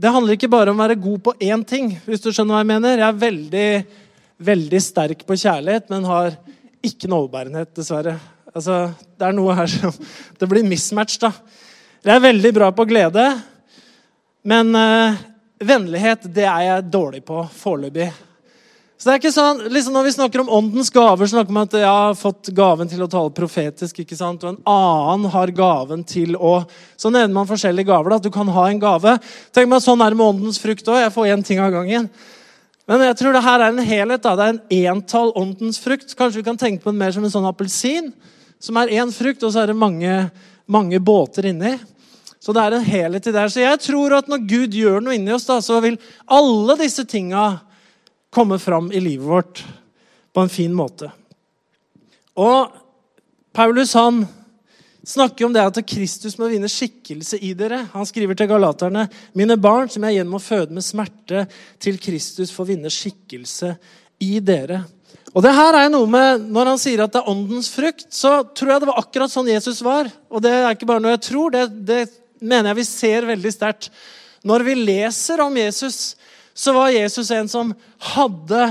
det 0.00 0.08
handler 0.14 0.36
ikke 0.36 0.48
bare 0.48 0.72
om 0.72 0.78
å 0.78 0.84
være 0.86 1.00
god 1.00 1.20
på 1.26 1.34
én 1.44 1.62
ting, 1.68 1.90
hvis 2.06 2.22
du 2.24 2.30
skjønner 2.30 2.54
hva 2.54 2.62
jeg 2.62 2.70
mener. 2.70 3.00
Jeg 3.02 3.06
er 3.10 3.18
veldig, 3.20 3.64
veldig 4.48 4.80
sterk 4.80 5.24
på 5.28 5.36
kjærlighet, 5.36 5.90
men 5.92 6.06
har 6.08 6.38
ikke 6.86 7.10
noe 7.10 7.26
overbærenhet, 7.26 7.74
dessverre. 7.76 8.14
Altså, 8.54 8.78
det 9.20 9.28
er 9.28 9.36
noe 9.36 9.54
her 9.58 9.68
som 9.70 9.92
Det 10.40 10.48
blir 10.48 10.64
mismatch, 10.64 11.18
da. 11.20 11.34
Jeg 12.00 12.14
er 12.14 12.24
veldig 12.24 12.52
bra 12.56 12.70
på 12.72 12.86
glede, 12.88 13.26
men 14.48 14.72
uh, 14.72 15.20
vennlighet 15.60 16.24
det 16.32 16.46
er 16.48 16.62
jeg 16.64 16.88
dårlig 16.88 17.20
på 17.28 17.44
foreløpig. 17.60 18.08
Så 19.00 19.08
det 19.08 19.12
er 19.14 19.20
ikke 19.22 19.32
sånn, 19.32 19.60
liksom 19.72 19.94
Når 19.96 20.04
vi 20.04 20.12
snakker 20.12 20.42
om 20.42 20.50
åndens 20.52 20.90
gaver, 20.92 21.24
så 21.24 21.38
snakker 21.38 21.54
man 21.56 21.64
at 21.64 21.76
jeg 21.78 21.88
har 21.88 22.16
fått 22.20 22.50
gaven 22.52 22.88
til 22.90 23.00
å 23.00 23.08
tale 23.08 23.32
profetisk. 23.32 24.02
ikke 24.02 24.16
sant? 24.18 24.44
Og 24.44 24.50
en 24.50 24.58
annen 24.68 25.30
har 25.32 25.52
gaven 25.56 26.02
til 26.04 26.36
å 26.36 26.58
Så 27.00 27.08
nevner 27.08 27.32
man 27.32 27.48
forskjellige 27.48 27.88
gaver. 27.88 28.10
da, 28.10 28.16
at 28.16 28.22
Du 28.22 28.30
kan 28.30 28.48
ha 28.48 28.66
en 28.68 28.78
gave. 28.78 29.16
Tenk 29.56 29.68
meg 29.68 29.80
Sånn 29.80 30.04
er 30.04 30.10
det 30.10 30.18
med 30.20 30.26
åndens 30.26 30.60
frukt 30.60 30.84
òg. 30.84 31.00
Jeg 31.00 31.14
får 31.14 31.32
én 31.32 31.44
ting 31.46 31.58
av 31.58 31.72
gangen. 31.72 32.10
Men 32.86 33.00
jeg 33.00 33.16
tror 33.16 33.32
det 33.32 33.42
her 33.42 33.60
er 33.60 33.68
en 33.72 33.78
helhet. 33.78 34.20
da, 34.20 34.36
Det 34.36 34.44
er 34.44 34.52
en 34.52 34.92
entall 34.92 35.32
åndens 35.32 35.80
frukt. 35.80 36.14
Kanskje 36.14 36.42
vi 36.42 36.48
kan 36.50 36.58
tenke 36.58 36.82
på 36.82 36.92
den 36.92 36.98
mer 36.98 37.12
som 37.12 37.24
en 37.24 37.30
sånn 37.30 37.48
appelsin, 37.48 38.12
som 38.60 38.76
er 38.76 38.88
én 38.88 39.10
frukt, 39.10 39.42
og 39.42 39.52
så 39.52 39.62
er 39.62 39.68
det 39.68 39.76
mange, 39.76 40.30
mange 40.68 41.00
båter 41.00 41.48
inni. 41.48 41.78
Så 42.38 42.52
det 42.52 42.60
er 42.60 42.76
en 42.76 42.84
helhet 42.84 43.26
i 43.26 43.32
det 43.32 43.40
her. 43.40 43.48
Så 43.48 43.64
jeg 43.64 43.80
tror 43.80 44.18
at 44.18 44.28
når 44.28 44.46
Gud 44.46 44.72
gjør 44.76 45.00
noe 45.00 45.14
inni 45.14 45.32
oss, 45.32 45.46
da, 45.46 45.60
så 45.60 45.80
vil 45.80 45.96
alle 46.28 46.76
disse 46.76 47.06
tinga 47.08 47.60
komme 48.30 48.58
fram 48.58 48.92
i 48.92 49.00
livet 49.00 49.26
vårt 49.26 49.64
på 50.32 50.44
en 50.44 50.52
fin 50.52 50.74
måte. 50.74 51.10
Og 52.38 52.70
Paulus 53.52 53.94
han 53.98 54.22
snakker 55.06 55.46
om 55.46 55.54
det 55.54 55.64
at 55.64 55.80
Kristus 55.88 56.36
må 56.38 56.50
vinne 56.50 56.70
skikkelse 56.70 57.40
i 57.42 57.52
dere. 57.58 57.82
Han 57.94 58.06
skriver 58.06 58.38
til 58.38 58.50
galaterne.: 58.50 59.08
Mine 59.34 59.56
barn, 59.56 59.90
som 59.90 60.04
jeg 60.06 60.18
igjen 60.18 60.30
må 60.30 60.38
føde 60.42 60.74
med 60.76 60.86
smerte, 60.86 61.46
til 61.82 61.98
Kristus 61.98 62.52
får 62.54 62.70
vinne 62.74 62.92
skikkelse 62.92 63.74
i 64.22 64.38
dere. 64.44 64.84
Og 65.34 65.44
det 65.44 65.52
her 65.54 65.76
er 65.78 65.90
noe 65.92 66.06
med, 66.10 66.46
Når 66.50 66.72
han 66.72 66.78
sier 66.78 67.04
at 67.04 67.12
det 67.12 67.20
er 67.20 67.30
åndens 67.30 67.70
frukt, 67.70 68.08
så 68.10 68.42
tror 68.54 68.72
jeg 68.72 68.80
det 68.80 68.90
var 68.90 69.02
akkurat 69.02 69.30
sånn 69.30 69.50
Jesus 69.50 69.82
var. 69.82 70.10
Og 70.30 70.42
det 70.42 70.50
er 70.50 70.72
ikke 70.74 70.88
bare 70.90 71.02
noe 71.02 71.14
jeg 71.14 71.26
tror, 71.28 71.50
det, 71.54 71.68
det 71.86 72.00
mener 72.40 72.70
jeg 72.70 72.80
vi 72.80 72.88
ser 72.88 73.28
veldig 73.28 73.52
sterkt. 73.54 73.90
Når 74.42 74.64
vi 74.64 74.74
leser 74.74 75.42
om 75.44 75.56
Jesus, 75.56 76.16
så 76.60 76.74
var 76.76 76.92
Jesus 76.92 77.30
en 77.32 77.48
som 77.48 77.74
hadde 78.12 78.64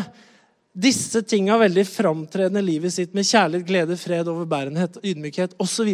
disse 0.80 1.22
tinga 1.26 1.58
veldig 1.58 1.84
framtredende 1.88 2.62
livet 2.62 2.94
sitt 2.94 3.16
med 3.18 3.26
kjærlighet, 3.28 3.66
glede, 3.68 3.96
fred, 3.98 4.28
overbærenhet, 4.30 5.00
ydmykhet 5.02 5.56
osv. 5.60 5.90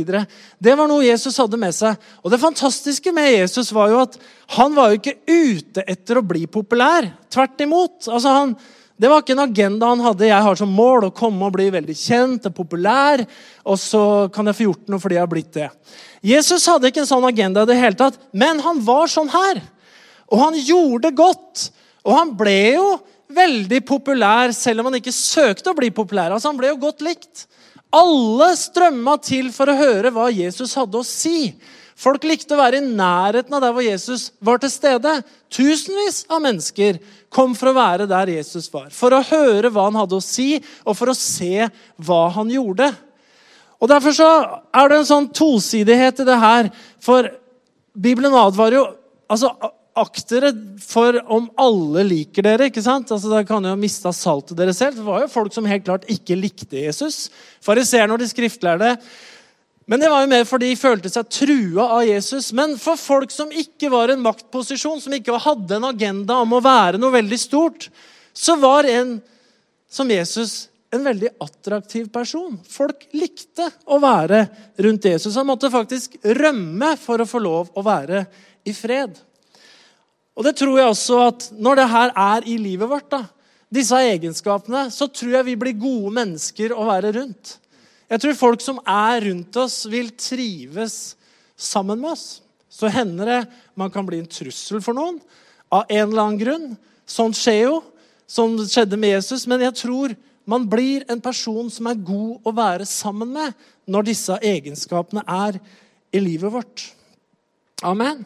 Det 0.60 0.76
var 0.76 0.90
noe 0.92 1.06
Jesus 1.06 1.40
hadde 1.40 1.58
med 1.60 1.74
seg. 1.74 1.96
Og 2.22 2.34
det 2.34 2.42
fantastiske 2.42 3.14
med 3.16 3.32
Jesus 3.32 3.72
var 3.74 3.94
jo 3.94 4.02
at 4.04 4.18
han 4.58 4.76
var 4.76 4.92
jo 4.92 5.00
ikke 5.00 5.16
ute 5.26 5.86
etter 5.88 6.20
å 6.20 6.26
bli 6.28 6.44
populær. 6.52 7.08
Tvert 7.32 7.64
imot. 7.64 8.10
Altså 8.12 8.34
han, 8.36 8.54
det 9.00 9.10
var 9.12 9.24
ikke 9.24 9.38
en 9.38 9.46
agenda 9.46 9.94
han 9.94 10.04
hadde. 10.04 10.28
Jeg 10.28 10.48
har 10.50 10.60
som 10.60 10.76
mål 10.76 11.08
å 11.08 11.14
komme 11.16 11.48
og 11.48 11.56
bli 11.56 11.70
veldig 11.74 11.96
kjent 12.00 12.50
og 12.52 12.58
populær, 12.60 13.24
og 13.64 13.80
så 13.82 14.04
kan 14.36 14.52
jeg 14.52 14.60
få 14.60 14.68
gjort 14.68 14.92
noe 14.92 15.02
fordi 15.02 15.18
jeg 15.18 15.26
har 15.26 15.32
blitt 15.32 15.56
det. 15.56 15.72
Jesus 16.26 16.68
hadde 16.70 16.92
ikke 16.92 17.06
en 17.06 17.10
sånn 17.10 17.28
agenda 17.32 17.64
i 17.64 17.72
det 17.72 17.80
hele 17.80 17.98
tatt, 18.00 18.20
men 18.36 18.60
han 18.64 18.84
var 18.86 19.08
sånn 19.12 19.32
her. 19.34 19.64
Og 20.30 20.42
han 20.42 20.60
gjorde 20.60 21.16
godt. 21.16 21.70
Og 22.06 22.14
han 22.14 22.34
ble 22.38 22.60
jo 22.78 22.88
veldig 23.36 23.82
populær 23.88 24.54
selv 24.56 24.82
om 24.82 24.92
han 24.92 25.00
ikke 25.00 25.14
søkte 25.16 25.72
å 25.72 25.78
bli 25.78 25.90
populær. 25.94 26.34
Altså 26.34 26.52
Han 26.52 26.60
ble 26.60 26.70
jo 26.74 26.82
godt 26.84 27.02
likt. 27.06 27.48
Alle 27.96 28.52
strømma 28.60 29.18
til 29.24 29.50
for 29.56 29.72
å 29.72 29.80
høre 29.80 30.12
hva 30.14 30.30
Jesus 30.34 30.76
hadde 30.78 31.00
å 31.00 31.08
si. 31.08 31.56
Folk 31.96 32.26
likte 32.28 32.58
å 32.58 32.60
være 32.60 32.82
i 32.82 32.86
nærheten 32.86 33.56
av 33.56 33.64
der 33.64 33.74
hvor 33.76 33.86
Jesus 33.86 34.28
var 34.44 34.60
til 34.60 34.72
stede. 34.74 35.14
Tusenvis 35.54 36.26
av 36.28 36.44
mennesker 36.44 37.00
kom 37.34 37.56
for 37.56 37.72
å 37.72 37.78
være 37.78 38.08
der 38.10 38.34
Jesus 38.34 38.68
var. 38.74 38.90
For 38.92 39.16
å 39.16 39.24
høre 39.24 39.72
hva 39.72 39.88
han 39.88 40.00
hadde 40.02 40.20
å 40.20 40.24
si, 40.24 40.60
og 40.84 40.98
for 41.00 41.12
å 41.12 41.18
se 41.18 41.70
hva 42.04 42.26
han 42.36 42.52
gjorde. 42.52 42.92
Og 43.80 43.90
Derfor 43.92 44.16
så 44.18 44.28
er 44.76 44.92
det 44.92 45.00
en 45.00 45.08
sånn 45.08 45.32
tosidighet 45.36 46.20
i 46.20 46.28
det 46.28 46.38
her. 46.42 46.70
For 47.04 47.32
Bibelen 47.96 48.36
advarer 48.36 48.80
jo 48.82 48.86
altså 49.32 49.54
akt 49.96 50.28
dere 50.30 50.52
for 50.84 51.18
om 51.32 51.48
alle 51.62 52.04
liker 52.08 52.46
dere. 52.46 52.68
ikke 52.70 52.84
sant? 52.84 53.12
Altså, 53.12 53.32
Da 53.32 53.44
kan 53.48 53.64
jo 53.64 53.76
miste 53.80 54.12
saltet 54.14 54.58
dere 54.58 54.74
selv. 54.76 55.00
Det 55.00 55.06
var 55.08 55.24
jo 55.24 55.32
folk 55.32 55.54
som 55.54 55.66
helt 55.66 55.86
klart 55.86 56.08
ikke 56.12 56.38
likte 56.40 56.84
Jesus. 56.84 57.30
Fariseerne 57.64 58.14
og 58.14 58.20
de 58.20 58.28
skriftlærde. 58.28 58.96
Men 59.88 60.02
det 60.02 60.10
var 60.10 60.24
jo 60.24 60.32
mer 60.32 60.46
fordi 60.50 60.72
de 60.72 60.80
følte 60.80 61.12
seg 61.14 61.30
trua 61.30 61.88
av 62.00 62.06
Jesus. 62.08 62.52
Men 62.58 62.76
for 62.82 62.98
folk 62.98 63.32
som 63.32 63.52
ikke 63.54 63.92
var 63.94 64.10
i 64.10 64.18
en 64.18 64.26
maktposisjon, 64.26 65.02
som 65.02 65.14
ikke 65.14 65.38
hadde 65.46 65.78
en 65.78 65.90
agenda 65.92 66.40
om 66.42 66.58
å 66.58 66.64
være 66.66 67.00
noe 67.02 67.14
veldig 67.14 67.40
stort, 67.40 67.90
så 68.34 68.58
var 68.60 68.90
en 68.90 69.20
som 69.90 70.10
Jesus 70.10 70.66
en 70.96 71.06
veldig 71.06 71.30
attraktiv 71.44 72.10
person. 72.14 72.58
Folk 72.70 73.06
likte 73.16 73.68
å 73.86 74.00
være 74.02 74.46
rundt 74.82 75.08
Jesus. 75.08 75.36
Han 75.38 75.48
måtte 75.50 75.72
faktisk 75.74 76.18
rømme 76.24 76.96
for 77.00 77.22
å 77.22 77.30
få 77.30 77.42
lov 77.44 77.72
å 77.76 77.86
være 77.86 78.26
i 78.66 78.74
fred. 78.76 79.16
Og 80.36 80.44
det 80.44 80.56
tror 80.60 80.78
jeg 80.80 80.92
også 80.92 81.20
at 81.30 81.46
når 81.56 81.80
det 81.80 81.92
her 81.92 82.14
er 82.26 82.48
i 82.52 82.58
livet 82.60 82.92
vårt, 82.92 83.08
da, 83.12 83.24
disse 83.72 83.98
egenskapene, 84.12 84.88
så 84.92 85.08
tror 85.08 85.38
jeg 85.38 85.48
vi 85.48 85.60
blir 85.60 85.78
gode 85.80 86.12
mennesker 86.16 86.76
å 86.76 86.88
være 86.90 87.14
rundt. 87.16 87.56
Jeg 88.12 88.22
tror 88.22 88.38
folk 88.38 88.62
som 88.62 88.82
er 88.86 89.24
rundt 89.26 89.58
oss, 89.58 89.80
vil 89.90 90.12
trives 90.20 91.16
sammen 91.58 92.02
med 92.04 92.12
oss. 92.14 92.28
Så 92.70 92.92
hender 92.92 93.32
det 93.32 93.42
man 93.80 93.92
kan 93.92 94.06
bli 94.06 94.20
en 94.22 94.30
trussel 94.30 94.84
for 94.84 94.98
noen 94.98 95.18
av 95.74 95.88
en 95.88 96.04
eller 96.04 96.22
annen 96.22 96.42
grunn. 96.42 96.68
Sånt 97.08 97.38
skjer 97.40 97.64
jo, 97.70 97.80
som 98.28 98.58
skjedde 98.60 99.00
med 99.00 99.16
Jesus. 99.16 99.48
Men 99.50 99.64
jeg 99.66 99.78
tror 99.80 100.14
man 100.46 100.68
blir 100.70 101.08
en 101.10 101.24
person 101.24 101.72
som 101.74 101.90
er 101.90 102.04
god 102.06 102.46
å 102.46 102.54
være 102.54 102.86
sammen 102.90 103.32
med 103.34 103.66
når 103.90 104.12
disse 104.12 104.38
egenskapene 104.44 105.24
er 105.26 105.58
i 106.14 106.22
livet 106.22 106.54
vårt. 106.54 106.90
Amen. 107.86 108.26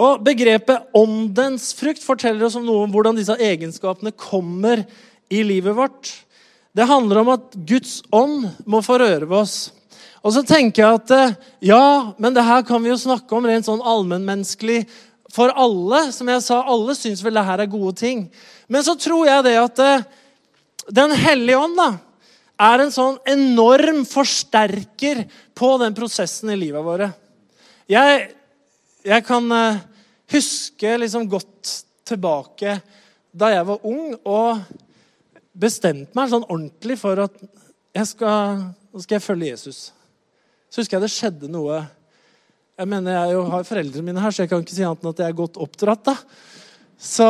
Og 0.00 0.22
Begrepet 0.24 0.88
åndens 0.96 1.72
frukt 1.76 2.02
forteller 2.04 2.46
oss 2.46 2.56
om 2.56 2.64
noe 2.64 2.86
om 2.86 2.92
hvordan 2.92 3.18
disse 3.18 3.36
egenskapene 3.36 4.14
kommer 4.16 4.86
i 5.32 5.42
livet 5.44 5.76
vårt. 5.76 6.10
Det 6.72 6.88
handler 6.88 7.20
om 7.20 7.32
at 7.34 7.54
Guds 7.68 8.00
ånd 8.14 8.48
må 8.64 8.80
få 8.84 8.96
røre 9.02 9.28
ved 9.28 9.38
oss. 9.42 9.56
Og 10.22 10.32
så 10.36 10.44
tenker 10.46 10.84
jeg 10.84 11.00
at 11.00 11.12
eh, 11.16 11.34
ja, 11.72 12.14
men 12.16 12.34
det 12.34 12.44
her 12.46 12.62
kan 12.64 12.80
vi 12.82 12.92
jo 12.92 13.00
snakke 13.00 13.36
om 13.36 13.46
rent 13.48 13.66
sånn 13.66 13.82
allmennmenneskelig 13.84 14.84
for 15.32 15.52
alle. 15.58 16.06
Som 16.14 16.30
jeg 16.30 16.44
sa, 16.46 16.62
alle 16.62 16.96
syns 16.96 17.24
vel 17.24 17.36
det 17.36 17.44
her 17.48 17.64
er 17.64 17.72
gode 17.72 17.96
ting. 18.00 18.24
Men 18.72 18.86
så 18.86 18.96
tror 18.96 19.26
jeg 19.28 19.48
det 19.48 19.56
at 19.60 19.82
eh, 19.82 20.08
Den 20.92 21.12
hellige 21.14 21.60
ånd 21.62 21.76
da, 21.78 21.90
er 22.62 22.82
en 22.82 22.90
sånn 22.94 23.18
enorm 23.28 24.00
forsterker 24.06 25.20
på 25.54 25.68
den 25.78 25.94
prosessen 25.94 26.50
i 26.50 26.56
livet 26.58 26.82
våre. 26.82 27.06
Jeg 27.90 28.32
jeg 29.02 29.24
kan 29.26 29.46
uh, 29.50 29.80
huske 30.32 30.98
liksom 31.00 31.26
godt 31.30 31.72
tilbake 32.06 32.78
da 33.32 33.48
jeg 33.52 33.64
var 33.66 33.86
ung 33.88 34.12
og 34.28 34.60
bestemte 35.52 36.14
meg 36.16 36.30
sånn 36.30 36.46
ordentlig 36.46 36.98
for 37.00 37.24
at 37.24 37.34
jeg 37.92 38.08
skal, 38.08 38.62
nå 38.92 39.02
skal 39.02 39.18
jeg 39.18 39.24
følge 39.24 39.50
Jesus. 39.50 39.80
Så 40.72 40.80
husker 40.80 40.96
jeg 40.96 41.04
det 41.04 41.12
skjedde 41.12 41.50
noe 41.52 41.82
Jeg 42.78 42.88
mener, 42.88 43.12
jeg 43.12 43.34
jo 43.34 43.42
har 43.52 43.66
foreldrene 43.68 44.06
mine 44.06 44.22
her, 44.22 44.32
så 44.32 44.42
jeg 44.42 44.50
kan 44.50 44.62
ikke 44.64 44.74
si 44.74 44.84
annet 44.84 45.02
enn 45.04 45.10
at 45.10 45.18
jeg 45.20 45.28
er 45.28 45.36
godt 45.38 45.58
oppdratt. 45.60 46.06
da. 46.08 46.14
Så, 46.96 47.28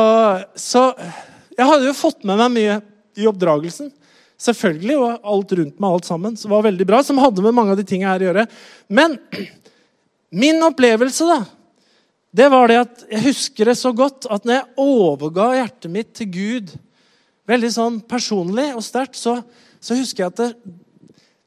så 0.55 0.83
jeg 1.51 1.67
hadde 1.67 1.89
jo 1.89 1.97
fått 1.97 2.23
med 2.23 2.39
meg 2.39 2.53
mye 2.53 2.77
i 3.19 3.27
oppdragelsen. 3.29 3.91
Selvfølgelig, 4.39 4.95
og 4.97 5.27
alt 5.33 5.51
rundt 5.59 5.83
meg, 5.83 5.89
alt 5.89 6.07
sammen, 6.07 6.39
som 6.39 6.55
var 6.55 6.63
veldig 6.65 6.87
bra, 6.87 7.01
som 7.03 7.19
hadde 7.21 7.43
med 7.43 7.53
mange 7.59 7.75
av 7.75 7.79
de 7.79 7.85
tingene 7.85 8.15
her 8.15 8.23
å 8.23 8.29
gjøre. 8.29 8.47
Men 8.87 9.19
Min 10.33 10.63
opplevelse 10.65 11.27
da, 11.29 11.43
det 12.33 12.49
var 12.49 12.69
det 12.69 12.79
at 12.81 13.03
jeg 13.11 13.25
husker 13.27 13.69
det 13.69 13.75
så 13.77 13.91
godt 13.93 14.25
at 14.33 14.45
når 14.47 14.55
jeg 14.57 14.71
overga 14.81 15.51
hjertet 15.59 15.91
mitt 15.93 16.13
til 16.17 16.31
Gud, 16.33 16.71
veldig 17.49 17.69
sånn 17.75 17.99
personlig 18.09 18.71
og 18.73 18.81
sterkt, 18.85 19.19
så, 19.19 19.35
så, 19.77 19.93
husker 19.93 20.23
jeg 20.23 20.31
at 20.31 20.39
det, 20.41 20.47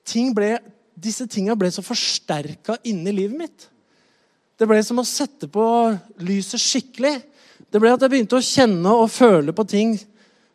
ting 0.07 0.31
ble, 0.37 0.52
disse 0.95 1.26
tinga 1.31 1.57
ble 1.59 1.73
så 1.75 1.83
forsterka 1.83 2.78
inni 2.87 3.14
livet 3.16 3.40
mitt. 3.40 3.66
Det 4.57 4.69
ble 4.69 4.78
som 4.87 5.02
å 5.02 5.05
sette 5.05 5.49
på 5.50 5.64
lyset 6.25 6.62
skikkelig. 6.62 7.16
Det 7.66 7.83
ble 7.83 7.90
at 7.93 8.05
jeg 8.05 8.12
begynte 8.12 8.38
å 8.38 8.47
kjenne 8.47 8.93
og 8.95 9.11
føle 9.11 9.52
på 9.57 9.66
ting 9.69 9.97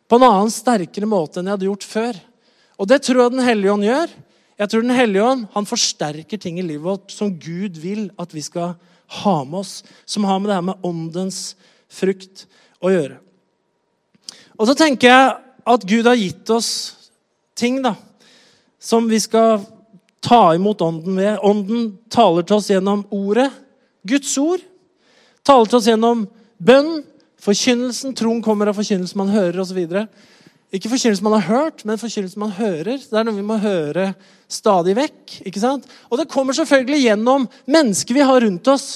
på 0.08 0.16
en 0.16 0.26
annen, 0.26 0.52
sterkere 0.52 1.08
måte 1.08 1.40
enn 1.40 1.50
jeg 1.50 1.58
hadde 1.58 1.68
gjort 1.68 1.86
før. 1.86 2.22
Og 2.80 2.88
det 2.88 3.02
tror 3.04 3.26
jeg 3.26 3.34
Den 3.36 3.44
hellige 3.44 3.74
ånd 3.76 3.86
gjør. 3.86 4.16
Jeg 4.58 4.72
tror 4.72 4.82
Den 4.82 4.96
hellige 4.96 5.28
ånd 5.28 5.44
han 5.52 5.68
forsterker 5.68 6.40
ting 6.40 6.58
i 6.58 6.64
livet 6.64 6.88
vårt 6.88 7.12
som 7.12 7.30
Gud 7.36 7.76
vil 7.84 8.08
at 8.20 8.32
vi 8.32 8.42
skal 8.44 8.74
ha 9.06 9.36
med 9.44 9.60
oss. 9.60 9.84
Som 10.04 10.24
har 10.24 10.38
med 10.38 10.50
det 10.50 10.58
her 10.58 10.66
med 10.66 10.86
åndens 10.86 11.54
frukt 11.92 12.46
å 12.82 12.90
gjøre. 12.92 13.18
Og 14.58 14.68
så 14.68 14.76
tenker 14.78 15.10
jeg 15.10 15.30
at 15.72 15.86
Gud 15.88 16.06
har 16.06 16.18
gitt 16.18 16.50
oss 16.50 16.70
ting 17.58 17.80
da, 17.84 17.94
som 18.82 19.06
vi 19.10 19.20
skal 19.22 19.62
ta 20.22 20.54
imot 20.54 20.82
ånden 20.82 21.16
ved. 21.18 21.38
Ånden 21.42 21.96
taler 22.10 22.46
til 22.46 22.58
oss 22.58 22.70
gjennom 22.70 23.04
ordet, 23.14 23.50
Guds 24.06 24.32
ord. 24.38 24.62
Taler 25.46 25.70
til 25.70 25.78
oss 25.78 25.88
gjennom 25.90 26.26
bønn, 26.62 27.02
forkynnelsen. 27.42 28.14
Troen 28.18 28.42
kommer 28.42 28.70
av 28.70 28.78
forkynnelsen 28.78 29.18
man 29.18 29.32
hører, 29.34 29.60
osv. 29.62 29.80
Ikke 30.72 30.88
forkynnelse 30.88 31.24
man 31.24 31.36
har 31.36 31.48
hørt, 31.50 31.82
men 31.84 32.00
forkynnelse 32.00 32.40
man 32.40 32.54
hører. 32.56 32.96
Det 32.96 33.18
er 33.18 33.26
noe 33.28 33.36
vi 33.36 33.44
må 33.44 33.58
høre 33.60 34.12
stadig 34.48 34.94
vekk. 34.96 35.42
ikke 35.44 35.60
sant? 35.60 35.84
Og 36.08 36.16
det 36.20 36.30
kommer 36.32 36.56
selvfølgelig 36.56 37.02
gjennom 37.04 37.44
mennesker 37.68 38.16
vi 38.16 38.24
har 38.24 38.40
rundt 38.40 38.70
oss, 38.72 38.86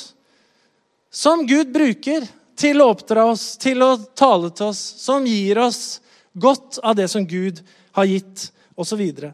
som 1.13 1.45
Gud 1.49 1.73
bruker 1.75 2.25
til 2.57 2.81
å 2.81 2.89
oppdra 2.95 3.27
oss, 3.29 3.55
til 3.61 3.85
å 3.85 3.91
tale 4.17 4.51
til 4.57 4.71
oss, 4.71 4.81
som 5.01 5.29
gir 5.29 5.61
oss 5.61 6.01
godt 6.33 6.81
av 6.85 6.97
det 6.97 7.09
som 7.13 7.25
Gud 7.29 7.61
har 7.97 8.09
gitt, 8.09 8.49
osv. 8.77 8.91
Så, 8.91 8.97
videre. 9.01 9.31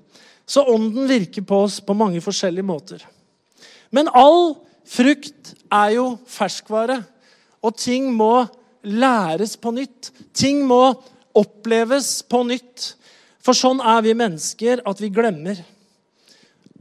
så 0.47 0.63
ånden 0.71 1.09
virker 1.11 1.43
på 1.43 1.65
oss 1.65 1.81
på 1.83 1.95
mange 1.99 2.21
forskjellige 2.23 2.67
måter. 2.67 3.03
Men 3.91 4.11
all 4.15 4.55
frukt 4.87 5.55
er 5.67 5.97
jo 5.97 6.05
ferskvare, 6.31 7.01
og 7.63 7.75
ting 7.79 8.11
må 8.15 8.47
læres 8.83 9.57
på 9.59 9.73
nytt. 9.75 10.11
Ting 10.35 10.63
må 10.67 10.95
oppleves 11.39 12.21
på 12.29 12.43
nytt. 12.49 12.93
For 13.43 13.57
sånn 13.57 13.81
er 13.83 14.03
vi 14.05 14.15
mennesker, 14.17 14.83
at 14.87 15.01
vi 15.03 15.11
glemmer. 15.13 15.59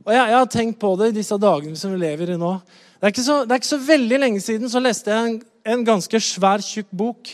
Og 0.02 0.12
jeg, 0.14 0.22
jeg, 0.22 0.38
har 0.38 0.50
tenkt 0.50 0.80
på 0.82 0.94
det 1.00 1.12
i 1.12 1.18
disse 1.20 1.38
dagene 1.42 1.78
som 1.78 1.94
vi 1.94 2.02
lever 2.02 2.34
i 2.34 2.40
nå. 2.40 2.56
Det 2.98 3.08
er 3.08 3.14
ikke 3.14 3.26
så, 3.26 3.38
er 3.46 3.58
ikke 3.58 3.72
så 3.72 3.82
veldig 3.82 4.20
lenge 4.22 4.42
siden 4.44 4.70
så 4.70 4.82
leste 4.82 5.14
jeg 5.14 5.30
en, 5.30 5.38
en 5.74 5.86
ganske 5.86 6.22
svær, 6.22 6.62
tjukk 6.66 6.90
bok 6.94 7.32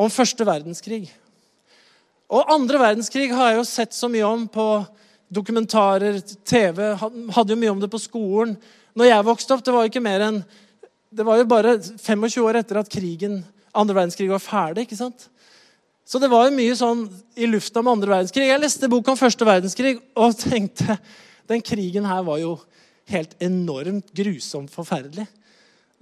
om 0.00 0.12
første 0.12 0.46
verdenskrig. 0.48 1.06
Og 2.32 2.52
andre 2.52 2.80
verdenskrig 2.80 3.28
har 3.32 3.52
jeg 3.52 3.60
jo 3.60 3.68
sett 3.68 3.96
så 3.96 4.08
mye 4.12 4.24
om 4.24 4.46
på 4.48 4.66
dokumentarer, 5.32 6.20
TV. 6.48 6.80
Hadde 7.00 7.52
jo 7.52 7.60
mye 7.60 7.72
om 7.72 7.80
det 7.80 7.90
på 7.92 8.00
skolen. 8.00 8.54
Når 8.96 9.08
jeg 9.08 9.26
vokste 9.28 9.56
opp, 9.56 9.64
det 9.64 9.74
var 9.74 9.84
jo 9.84 9.92
ikke 9.92 10.04
mer 10.04 10.28
enn 10.28 10.42
Det 11.12 11.24
var 11.28 11.36
jo 11.36 11.44
bare 11.44 11.74
25 11.76 12.40
år 12.40 12.56
etter 12.62 12.78
at 12.80 12.88
krigen, 12.88 13.42
andre 13.76 13.98
verdenskrig 13.98 14.30
var 14.30 14.40
ferdig. 14.40 14.86
ikke 14.86 14.96
sant? 14.96 15.26
Så 16.04 16.18
det 16.18 16.30
var 16.32 16.48
jo 16.48 16.56
mye 16.56 16.74
sånn 16.76 17.04
i 17.38 17.46
lufta 17.46 17.82
med 17.82 17.96
andre 17.96 18.10
verdenskrig. 18.16 18.48
Jeg 18.50 18.62
leste 18.62 18.90
boka 18.90 19.14
om 19.14 19.20
første 19.20 19.46
verdenskrig 19.46 19.96
og 20.18 20.34
tenkte 20.40 20.98
den 21.50 21.62
krigen 21.64 22.06
her 22.08 22.24
var 22.26 22.40
jo 22.42 22.56
helt 23.12 23.36
enormt 23.42 24.10
grusomt 24.14 24.72
forferdelig. 24.72 25.26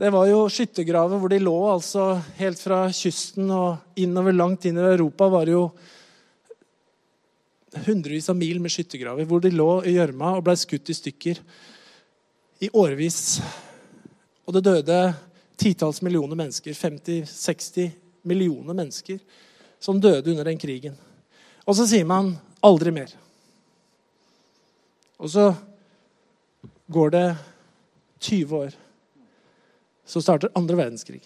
Det 0.01 0.09
var 0.15 0.31
jo 0.31 0.47
skyttergraver 0.49 1.21
hvor 1.21 1.29
de 1.33 1.41
lå 1.43 1.57
altså 1.69 2.15
helt 2.39 2.61
fra 2.63 2.87
kysten 2.97 3.51
og 3.53 4.01
innover 4.01 4.33
langt 4.33 4.65
inn 4.65 4.79
i 4.81 4.87
Europa. 4.95 5.29
var 5.29 5.45
det 5.45 5.53
jo 5.53 5.67
hundrevis 7.85 8.31
av 8.33 8.39
mil 8.41 8.63
med 8.65 8.73
skyttergraver 8.73 9.29
hvor 9.29 9.45
de 9.45 9.53
lå 9.53 9.69
i 9.85 9.99
gjørma 9.99 10.33
og 10.39 10.47
ble 10.47 10.57
skutt 10.57 10.89
i 10.89 10.97
stykker 10.97 11.43
i 12.65 12.71
årevis. 12.73 13.21
Og 14.49 14.57
det 14.57 14.65
døde 14.65 14.99
titalls 15.61 16.01
millioner 16.01 16.41
mennesker. 16.41 16.73
50-60 16.73 17.93
millioner 18.25 18.81
mennesker 18.81 19.21
som 19.81 20.01
døde 20.01 20.31
under 20.31 20.45
den 20.45 20.61
krigen. 20.61 20.95
Og 21.67 21.77
så 21.77 21.87
sier 21.89 22.05
man 22.05 22.37
'aldri 22.63 22.93
mer'. 22.93 23.17
Og 25.19 25.31
så 25.31 25.55
går 26.91 27.11
det 27.11 27.37
20 28.21 28.57
år. 28.57 28.71
Så 30.05 30.21
starter 30.21 30.53
andre 30.55 30.77
verdenskrig. 30.77 31.23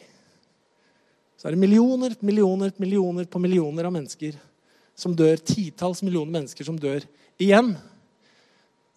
Så 1.36 1.48
er 1.48 1.50
det 1.50 1.58
millioner, 1.58 2.16
millioner, 2.20 2.72
millioner 2.76 3.24
på 3.24 3.38
millioner 3.38 3.84
av 3.84 3.92
mennesker 3.92 4.36
som 4.94 5.16
dør. 5.16 5.36
Titalls 5.36 6.02
millioner 6.02 6.32
mennesker 6.32 6.64
som 6.64 6.78
dør 6.78 7.04
igjen. 7.38 7.76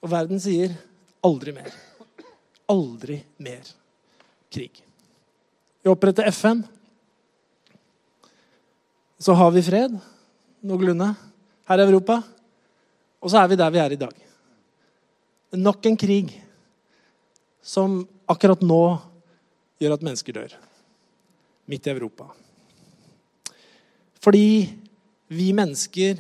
Og 0.02 0.10
verden 0.10 0.40
sier 0.40 0.76
'aldri 1.24 1.52
mer'. 1.52 1.74
Aldri 2.70 3.24
mer 3.40 3.64
krig. 4.52 4.84
Vi 5.84 5.90
oppretter 5.90 6.28
FN. 6.32 6.64
Så 9.20 9.34
har 9.34 9.52
vi 9.52 9.66
fred 9.66 9.96
noenlunde 10.62 11.10
her 11.68 11.82
i 11.82 11.86
Europa. 11.88 12.20
Og 13.22 13.32
så 13.32 13.42
er 13.42 13.50
vi 13.50 13.60
der 13.60 13.74
vi 13.74 13.82
er 13.82 13.96
i 13.96 14.00
dag. 14.00 14.14
Nok 15.58 15.86
en 15.90 15.98
krig 15.98 16.34
som 17.64 18.02
akkurat 18.30 18.62
nå 18.62 18.82
gjør 19.82 19.98
at 19.98 20.06
mennesker 20.06 20.38
dør. 20.38 20.54
Midt 21.68 21.88
i 21.88 21.94
Europa. 21.96 22.30
Fordi 24.24 24.68
vi 25.34 25.52
mennesker, 25.56 26.20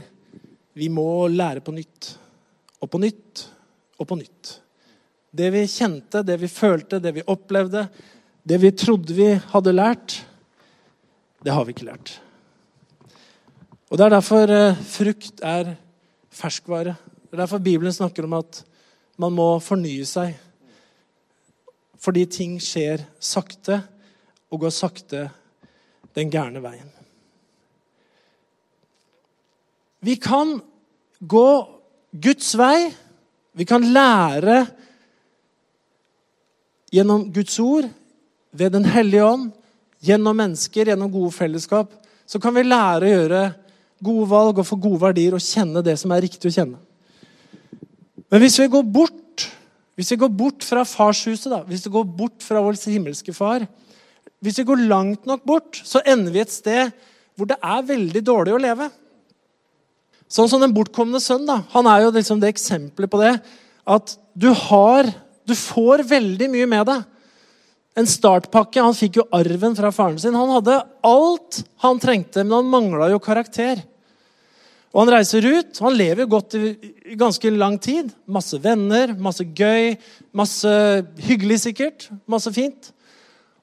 vi 0.73 0.89
må 0.89 1.27
lære 1.31 1.63
på 1.63 1.73
nytt. 1.75 2.15
Og 2.81 2.89
på 2.91 3.01
nytt 3.01 3.47
og 3.97 4.07
på 4.09 4.17
nytt. 4.19 4.57
Det 5.37 5.49
vi 5.53 5.65
kjente, 5.69 6.23
det 6.25 6.37
vi 6.41 6.49
følte, 6.49 6.99
det 7.03 7.13
vi 7.13 7.25
opplevde, 7.29 7.87
det 8.47 8.57
vi 8.61 8.71
trodde 8.71 9.13
vi 9.13 9.33
hadde 9.51 9.73
lært, 9.75 10.21
det 11.43 11.53
har 11.53 11.65
vi 11.65 11.75
ikke 11.75 11.87
lært. 11.89 12.17
Og 13.87 13.97
Det 13.97 14.03
er 14.03 14.11
derfor 14.11 14.51
eh, 14.51 14.79
frukt 14.83 15.39
er 15.39 15.75
ferskvare. 16.35 16.95
Det 17.23 17.37
er 17.37 17.43
derfor 17.45 17.63
Bibelen 17.63 17.93
snakker 17.93 18.25
om 18.27 18.33
at 18.35 18.59
man 19.17 19.31
må 19.31 19.47
fornye 19.63 20.03
seg. 20.05 20.33
Fordi 21.97 22.25
ting 22.27 22.57
skjer 22.61 23.05
sakte, 23.19 23.79
og 24.51 24.59
går 24.59 24.73
sakte 24.75 25.21
den 26.15 26.31
gærne 26.31 26.59
veien. 26.63 26.89
Vi 30.03 30.15
kan 30.19 30.57
gå 31.19 31.49
Guds 32.11 32.53
vei. 32.59 32.91
Vi 33.57 33.65
kan 33.65 33.87
lære 33.87 34.65
gjennom 36.91 37.31
Guds 37.33 37.59
ord, 37.59 37.87
ved 38.51 38.71
Den 38.71 38.85
hellige 38.85 39.25
ånd, 39.25 39.51
gjennom 40.01 40.37
mennesker, 40.37 40.87
gjennom 40.87 41.11
gode 41.11 41.31
fellesskap. 41.31 41.91
Så 42.25 42.39
kan 42.39 42.55
vi 42.55 42.63
lære 42.63 43.07
å 43.07 43.11
gjøre 43.11 43.41
gode 44.03 44.27
valg 44.29 44.59
og 44.59 44.67
få 44.67 44.77
gode 44.79 45.01
verdier 45.01 45.35
og 45.37 45.43
kjenne 45.43 45.83
det 45.85 45.95
som 45.99 46.13
er 46.13 46.23
riktig 46.25 46.49
å 46.49 46.53
kjenne. 46.53 46.79
Men 48.27 48.43
hvis 48.43 48.59
vi 48.59 48.69
går 48.71 48.85
bort, 48.93 49.47
hvis 49.97 50.11
vi 50.13 50.19
går 50.21 50.31
bort 50.35 50.65
fra 50.67 50.83
farshuset, 50.87 51.49
da, 51.51 51.61
hvis 51.67 51.85
vi 51.87 51.93
går 51.95 52.07
bort 52.17 52.43
fra 52.45 52.61
vår 52.63 52.79
himmelske 52.85 53.33
far 53.33 53.65
Hvis 54.43 54.59
vi 54.59 54.67
går 54.69 54.83
langt 54.85 55.25
nok 55.25 55.41
bort, 55.49 55.79
så 55.81 55.97
ender 56.05 56.31
vi 56.31 56.43
et 56.43 56.51
sted 56.53 56.91
hvor 57.33 57.47
det 57.49 57.57
er 57.57 57.85
veldig 57.85 58.21
dårlig 58.21 58.53
å 58.53 58.59
leve. 58.61 58.89
Sånn 60.29 60.49
som 60.51 60.61
den 60.61 60.75
bortkomne 60.75 61.17
sønn. 61.23 61.45
da, 61.47 61.63
Han 61.73 61.87
er 61.87 62.03
jo 62.03 62.11
liksom 62.13 62.39
det 62.41 62.51
eksempelet 62.51 63.09
på 63.09 63.21
det. 63.21 63.33
At 63.87 64.17
du 64.35 64.51
har 64.53 65.09
Du 65.47 65.55
får 65.55 66.03
veldig 66.03 66.49
mye 66.51 66.67
med 66.67 66.85
deg. 66.85 67.03
En 67.97 68.07
startpakke. 68.09 68.83
Han 68.83 68.95
fikk 68.97 69.21
jo 69.21 69.27
arven 69.33 69.75
fra 69.77 69.91
faren 69.95 70.19
sin. 70.21 70.37
Han 70.37 70.51
hadde 70.59 70.81
alt 71.07 71.61
han 71.83 72.01
trengte, 72.01 72.43
men 72.43 72.59
han 72.59 72.73
mangla 72.73 73.09
jo 73.13 73.21
karakter. 73.23 73.81
Og 74.93 75.03
Han 75.03 75.13
reiser 75.13 75.45
ut. 75.45 75.79
Han 75.83 75.97
lever 75.97 76.23
jo 76.23 76.31
godt 76.31 76.55
i 76.57 77.15
ganske 77.19 77.51
lang 77.53 77.77
tid. 77.81 78.13
Masse 78.25 78.57
venner, 78.61 79.13
masse 79.13 79.45
gøy, 79.45 79.95
masse 80.33 80.71
hyggelig 81.27 81.59
sikkert. 81.67 82.07
Masse 82.25 82.53
fint. 82.55 82.91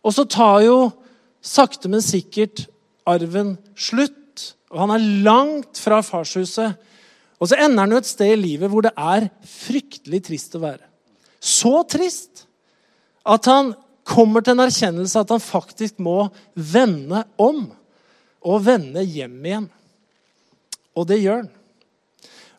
Og 0.04 0.14
så 0.14 0.26
tar 0.28 0.62
jo 0.66 0.78
sakte, 1.44 1.90
men 1.90 2.04
sikkert 2.04 2.66
arven 3.08 3.56
slutt. 3.74 4.54
Og 4.70 4.82
han 4.84 4.94
er 4.94 5.08
langt 5.26 5.80
fra 5.80 6.02
farshuset. 6.04 6.74
Og 7.40 7.50
så 7.50 7.58
ender 7.60 7.82
han 7.82 7.94
jo 7.94 8.02
et 8.02 8.08
sted 8.08 8.34
i 8.34 8.40
livet 8.40 8.70
hvor 8.72 8.84
det 8.86 8.94
er 8.94 9.28
fryktelig 9.48 10.22
trist 10.28 10.54
å 10.56 10.62
være. 10.62 10.86
Så 11.44 11.82
trist 11.90 12.46
at 13.24 13.48
han 13.50 13.72
kommer 14.04 14.44
til 14.44 14.54
en 14.54 14.64
erkjennelse 14.66 15.20
at 15.20 15.32
han 15.32 15.42
faktisk 15.42 15.98
må 16.02 16.28
vende 16.54 17.24
om 17.40 17.66
og 18.44 18.64
vende 18.66 19.02
hjem 19.04 19.36
igjen. 19.44 19.68
Og 20.94 21.08
det 21.08 21.22
gjør 21.22 21.42
han. 21.42 21.52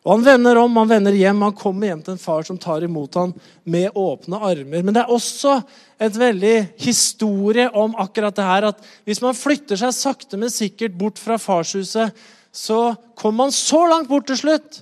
Og 0.06 0.12
Han 0.12 0.22
vender 0.22 0.58
om, 0.60 0.76
han 0.78 0.90
vender 0.90 1.16
hjem, 1.18 1.40
han 1.42 1.54
kommer 1.58 1.88
hjem 1.88 2.02
til 2.06 2.14
en 2.14 2.22
far 2.22 2.44
som 2.46 2.58
tar 2.62 2.84
imot 2.86 3.16
ham 3.18 3.32
med 3.66 3.90
åpne 3.98 4.38
armer. 4.38 4.84
Men 4.86 4.94
det 4.94 5.02
er 5.02 5.10
også 5.10 5.56
et 5.98 6.14
veldig 6.14 6.54
historie 6.78 7.66
om 7.74 7.96
akkurat 7.98 8.36
det 8.36 8.46
her, 8.46 8.68
at 8.70 8.84
hvis 9.02 9.22
man 9.24 9.34
flytter 9.34 9.80
seg 9.80 9.96
sakte, 9.96 10.38
men 10.38 10.52
sikkert 10.54 10.94
bort 10.94 11.18
fra 11.18 11.40
farshuset, 11.42 12.14
så 12.54 12.94
kommer 13.18 13.48
man 13.48 13.56
så 13.56 13.82
langt 13.90 14.08
bort 14.08 14.28
til 14.30 14.38
slutt 14.38 14.78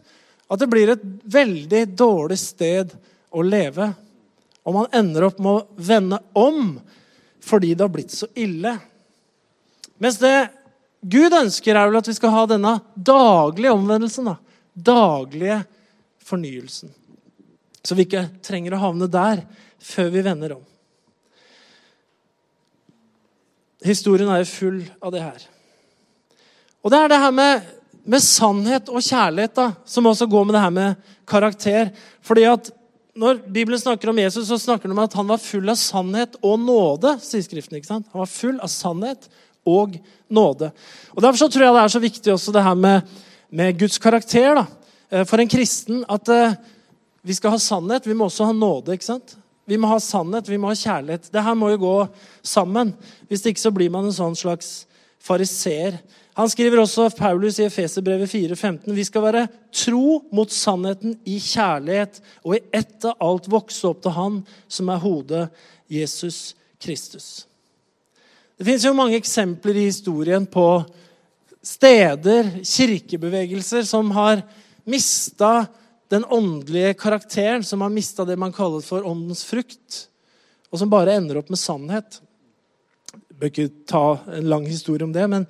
at 0.53 0.61
det 0.61 0.69
blir 0.69 0.93
et 0.93 1.09
veldig 1.25 1.87
dårlig 1.97 2.39
sted 2.39 2.93
å 3.33 3.41
leve. 3.41 3.95
Og 4.65 4.77
man 4.77 4.91
ender 4.97 5.29
opp 5.29 5.39
med 5.43 5.53
å 5.53 5.67
vende 5.77 6.21
om 6.33 6.77
fordi 7.45 7.75
det 7.75 7.85
har 7.85 7.93
blitt 7.93 8.15
så 8.15 8.27
ille. 8.41 8.73
Mens 10.01 10.17
det 10.23 10.49
Gud 11.05 11.35
ønsker, 11.37 11.77
er 11.77 11.91
vel 11.91 12.01
at 12.01 12.09
vi 12.09 12.15
skal 12.17 12.33
ha 12.33 12.47
denne 12.49 12.79
daglige 12.97 13.75
omvendelsen. 13.77 14.31
da 14.33 14.39
daglige 14.75 15.63
fornyelsen. 16.25 16.91
Så 17.85 17.95
vi 17.95 18.07
ikke 18.09 18.27
trenger 18.45 18.75
å 18.75 18.83
havne 18.89 19.09
der 19.11 19.45
før 19.83 20.11
vi 20.13 20.25
vender 20.25 20.57
om. 20.57 20.63
Historien 23.85 24.31
er 24.33 24.41
jo 24.43 24.49
full 24.49 24.79
av 25.05 25.13
det 25.13 25.23
her. 25.23 25.43
Og 26.85 26.93
det 26.93 27.01
er 27.01 27.13
det 27.13 27.21
her 27.21 27.35
med, 27.37 27.67
med 28.09 28.25
sannhet 28.25 28.89
og 28.89 29.05
kjærlighet 29.05 29.55
da, 29.57 29.67
som 29.85 30.09
også 30.09 30.29
går 30.33 30.49
med 30.49 30.57
det 30.57 30.65
her 30.65 30.73
med 30.73 31.13
karakter. 31.29 31.93
Fordi 32.25 32.47
at 32.49 32.73
når 33.15 33.45
Bibelen 33.47 33.79
snakker 33.79 34.11
om 34.11 34.19
Jesus, 34.19 34.49
så 34.49 34.59
snakker 34.59 34.89
den 34.89 34.97
om 34.97 35.05
at 35.05 35.15
han 35.15 35.29
var 35.29 35.43
full 35.43 35.69
av 35.71 35.79
sannhet 35.79 36.35
og 36.43 36.59
nåde. 36.59 37.15
sier 37.23 37.45
Skriften, 37.47 37.79
ikke 37.79 37.93
sant? 37.93 38.09
Han 38.13 38.25
var 38.25 38.31
full 38.31 38.59
av 38.59 38.73
sannhet 38.73 39.29
og 39.65 39.95
nåde. 40.29 40.73
Og 41.15 41.23
Derfor 41.23 41.45
så 41.45 41.49
tror 41.49 41.65
jeg 41.65 41.77
det 41.77 41.85
er 41.85 41.95
så 41.95 42.03
viktig 42.03 42.35
også 42.35 42.55
det 42.57 42.65
her 42.67 42.75
med 42.75 43.15
med 43.55 43.79
Guds 43.79 44.01
karakter 44.03 44.57
da. 44.59 44.67
Eh, 45.11 45.25
for 45.29 45.39
en 45.39 45.51
kristen 45.51 46.03
at 46.11 46.31
uh, 46.33 46.57
vi 47.23 47.37
skal 47.37 47.55
ha 47.55 47.61
sannhet. 47.63 48.07
Vi 48.07 48.17
må 48.17 48.27
også 48.27 48.49
ha 48.49 48.55
nåde. 48.57 48.97
ikke 48.97 49.13
sant? 49.13 49.37
Vi 49.67 49.79
må 49.81 49.89
ha 49.89 50.01
sannhet, 50.03 50.49
vi 50.51 50.59
må 50.61 50.73
ha 50.73 50.77
kjærlighet. 50.77 51.31
Det 51.33 51.45
her 51.45 51.55
må 51.57 51.71
jo 51.73 51.81
gå 51.85 51.95
sammen. 52.43 52.93
Hvis 53.31 53.47
ikke 53.47 53.63
så 53.63 53.73
blir 53.73 53.93
man 53.95 54.09
en 54.09 54.17
sånn 54.17 54.37
slags 54.37 54.85
fariseer. 55.25 56.01
Han 56.35 56.51
skriver 56.51 56.81
også 56.83 57.13
Paulus 57.15 57.61
i 57.61 57.69
Efeserbrevet 57.69 58.31
4,15.: 58.31 58.91
Vi 58.91 59.05
skal 59.07 59.23
være 59.23 59.47
tro 59.71 60.19
mot 60.35 60.51
sannheten 60.51 61.15
i 61.31 61.39
kjærlighet 61.39 62.19
og 62.43 62.57
i 62.57 62.65
ett 62.75 63.07
av 63.07 63.23
alt 63.23 63.47
vokse 63.51 63.87
opp 63.87 64.01
til 64.03 64.17
Han 64.17 64.41
som 64.67 64.91
er 64.91 65.03
hodet, 65.03 65.45
Jesus 65.87 66.57
Kristus. 66.83 67.47
Det 68.59 68.67
fins 68.67 68.87
mange 68.95 69.19
eksempler 69.19 69.79
i 69.79 69.87
historien 69.87 70.47
på 70.47 70.85
steder, 71.63 72.51
kirkebevegelser, 72.67 73.87
som 73.87 74.11
har 74.15 74.43
mista 74.85 75.67
den 76.11 76.25
åndelige 76.25 76.95
karakteren, 76.99 77.65
som 77.65 77.81
har 77.81 77.95
mista 77.95 78.27
det 78.27 78.37
man 78.39 78.53
kaller 78.53 78.83
for 78.85 79.07
åndens 79.07 79.45
frukt, 79.47 80.09
og 80.71 80.83
som 80.83 80.91
bare 80.91 81.15
ender 81.15 81.39
opp 81.39 81.51
med 81.51 81.63
sannhet. 81.63 82.21
Jeg 83.15 83.39
bør 83.39 83.51
ikke 83.53 83.71
ta 83.91 84.05
en 84.35 84.51
lang 84.51 84.67
historie 84.67 85.07
om 85.07 85.15
det, 85.15 85.25
men 85.31 85.47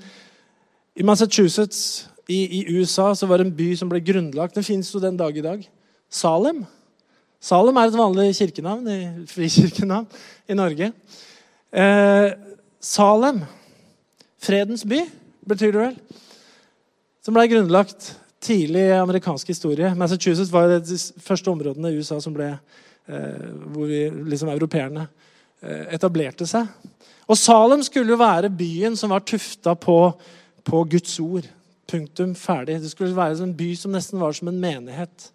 i 0.94 1.02
Massachusetts 1.02 2.09
i, 2.28 2.61
i 2.61 2.78
USA 2.78 3.11
så 3.14 3.26
var 3.26 3.40
det 3.40 3.48
en 3.48 3.57
by 3.57 3.72
som 3.76 3.90
ble 3.90 4.00
grunnlagt. 4.04 4.54
Den 4.57 4.66
finnes 4.66 4.92
jo 4.94 5.02
den 5.02 5.18
dag 5.18 5.37
i 5.37 5.44
dag. 5.44 5.64
Salem. 6.09 6.62
Salem 7.42 7.76
er 7.76 7.90
et 7.90 7.98
vanlig 7.98 8.30
kirkenavn, 8.38 8.88
frikirkenavn 9.35 10.07
i 10.48 10.57
Norge. 10.57 10.92
Eh, 11.74 12.28
Salem, 12.80 13.42
fredens 14.40 14.85
by 14.88 15.02
betyr 15.48 15.74
det 15.74 15.83
vel. 15.83 15.98
Som 17.24 17.37
ble 17.37 17.48
grunnlagt 17.50 18.12
tidlig 18.44 18.87
i 18.87 18.96
amerikansk 18.96 19.50
historie. 19.50 19.90
Massachusetts 19.96 20.52
var 20.52 20.76
de 20.78 20.98
første 21.24 21.50
områdene 21.50 21.90
i 21.90 21.98
USA 21.98 22.20
som 22.20 22.35
ble, 22.37 22.52
eh, 23.09 23.50
hvor 23.72 23.88
vi, 23.90 24.07
liksom 24.30 24.52
europeerne 24.52 25.09
eh, 25.61 25.90
etablerte 25.96 26.46
seg. 26.48 26.68
Og 27.24 27.40
Salem 27.40 27.83
skulle 27.83 28.12
jo 28.12 28.20
være 28.20 28.52
byen 28.52 28.96
som 29.00 29.12
var 29.12 29.24
tufta 29.24 29.74
på, 29.74 29.98
på 30.64 30.83
Guds 30.85 31.20
ord. 31.20 31.46
Punktum 31.90 32.35
ferdig. 32.35 32.81
Det 32.83 32.90
skulle 32.92 33.16
være 33.16 33.42
en 33.44 33.57
by 33.57 33.70
som 33.77 33.94
nesten 33.94 34.20
var 34.20 34.33
som 34.37 34.48
en 34.50 34.61
menighet. 34.61 35.31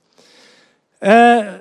Eh, 0.99 1.51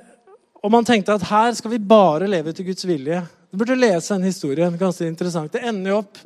og 0.59 0.71
man 0.73 0.87
tenkte 0.87 1.15
at 1.15 1.27
her 1.29 1.53
skal 1.55 1.71
vi 1.71 1.79
bare 1.79 2.27
leve 2.27 2.53
til 2.53 2.67
Guds 2.71 2.87
vilje. 2.87 3.21
Du 3.51 3.57
burde 3.61 3.77
lese 3.79 4.15
en 4.15 4.25
historie. 4.25 4.67
Ganske 4.79 5.07
interessant. 5.07 5.53
Det 5.53 5.63
ender 5.65 5.93
jo 5.93 6.01
opp 6.01 6.19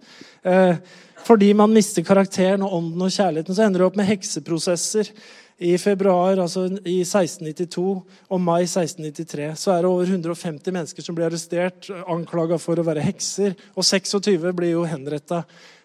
eh, 0.44 0.80
fordi 1.24 1.54
man 1.56 1.72
mister 1.72 2.04
karakteren 2.04 2.66
og 2.66 2.74
ånden 2.76 3.06
og 3.06 3.14
kjærligheten, 3.14 3.56
så 3.56 3.64
ender 3.64 3.80
det 3.80 3.86
opp 3.88 3.96
med 3.96 4.10
hekseprosesser. 4.10 5.12
I 5.64 5.78
februar 5.78 6.40
altså 6.42 6.66
i 6.90 6.98
1692 7.06 7.84
og 8.34 8.42
mai 8.42 8.66
1693 8.66 9.54
så 9.62 9.72
er 9.72 9.84
det 9.84 9.92
over 9.92 10.10
150 10.10 10.74
mennesker 10.74 11.06
som 11.06 11.16
blir 11.16 11.30
arrestert, 11.30 11.88
anklaga 12.10 12.58
for 12.60 12.82
å 12.82 12.84
være 12.84 13.06
hekser. 13.06 13.54
Og 13.78 13.86
26 13.88 14.50
blir 14.58 14.74
jo 14.74 14.84
henretta 14.90 15.44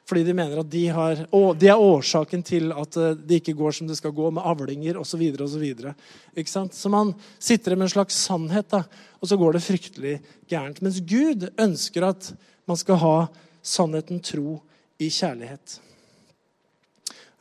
fordi 0.09 0.23
de 0.25 0.35
mener 0.37 0.63
at 0.63 0.71
de, 0.73 0.85
har, 0.89 1.19
de, 1.29 1.69
er 1.69 1.83
årsaken 1.85 2.43
til 2.47 2.71
at 2.73 2.97
eh, 2.97 3.17
det 3.29 3.43
ikke 3.43 3.57
går 3.59 3.75
som 3.77 3.89
det 3.91 3.99
skal 3.99 4.15
gå, 4.17 4.31
med 4.33 4.47
avlinger 4.49 4.97
osv. 5.01 5.25
Og 5.37 5.51
så, 5.53 6.63
så 6.73 6.93
man 6.93 7.13
sitter 7.39 7.77
med 7.77 7.89
en 7.89 7.93
slags 7.93 8.23
sannhet, 8.29 8.71
da, 8.73 8.85
og 9.21 9.29
så 9.29 9.37
går 9.37 9.59
det 9.59 9.65
fryktelig 9.67 10.15
gærent. 10.49 10.81
Mens 10.81 11.03
Gud 11.05 11.51
ønsker 11.61 12.09
at 12.09 12.31
man 12.69 12.81
skal 12.81 13.03
ha 13.03 13.19
sannheten 13.61 14.23
tro 14.25 14.63
i 14.99 15.11
kjærlighet. 15.13 15.77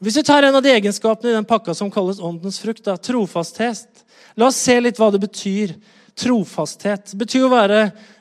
Hvis 0.03 0.19
vi 0.19 0.27
tar 0.27 0.45
en 0.45 0.59
av 0.59 0.61
de 0.61 0.75
egenskapene 0.75 1.31
i 1.31 1.37
den 1.39 1.47
pakka 1.47 1.73
som 1.73 1.89
kalles 1.93 2.19
åndens 2.21 2.59
frukt, 2.61 2.83
da, 2.85 2.99
trofasthet 3.01 4.03
La 4.37 4.51
oss 4.51 4.59
se 4.61 4.75
litt 4.77 4.99
hva 5.01 5.09
det 5.09 5.21
betyr. 5.23 5.73
Trofasthet 6.17 7.15
betyr 7.17 7.47
å 7.47 7.53
være 7.53 7.79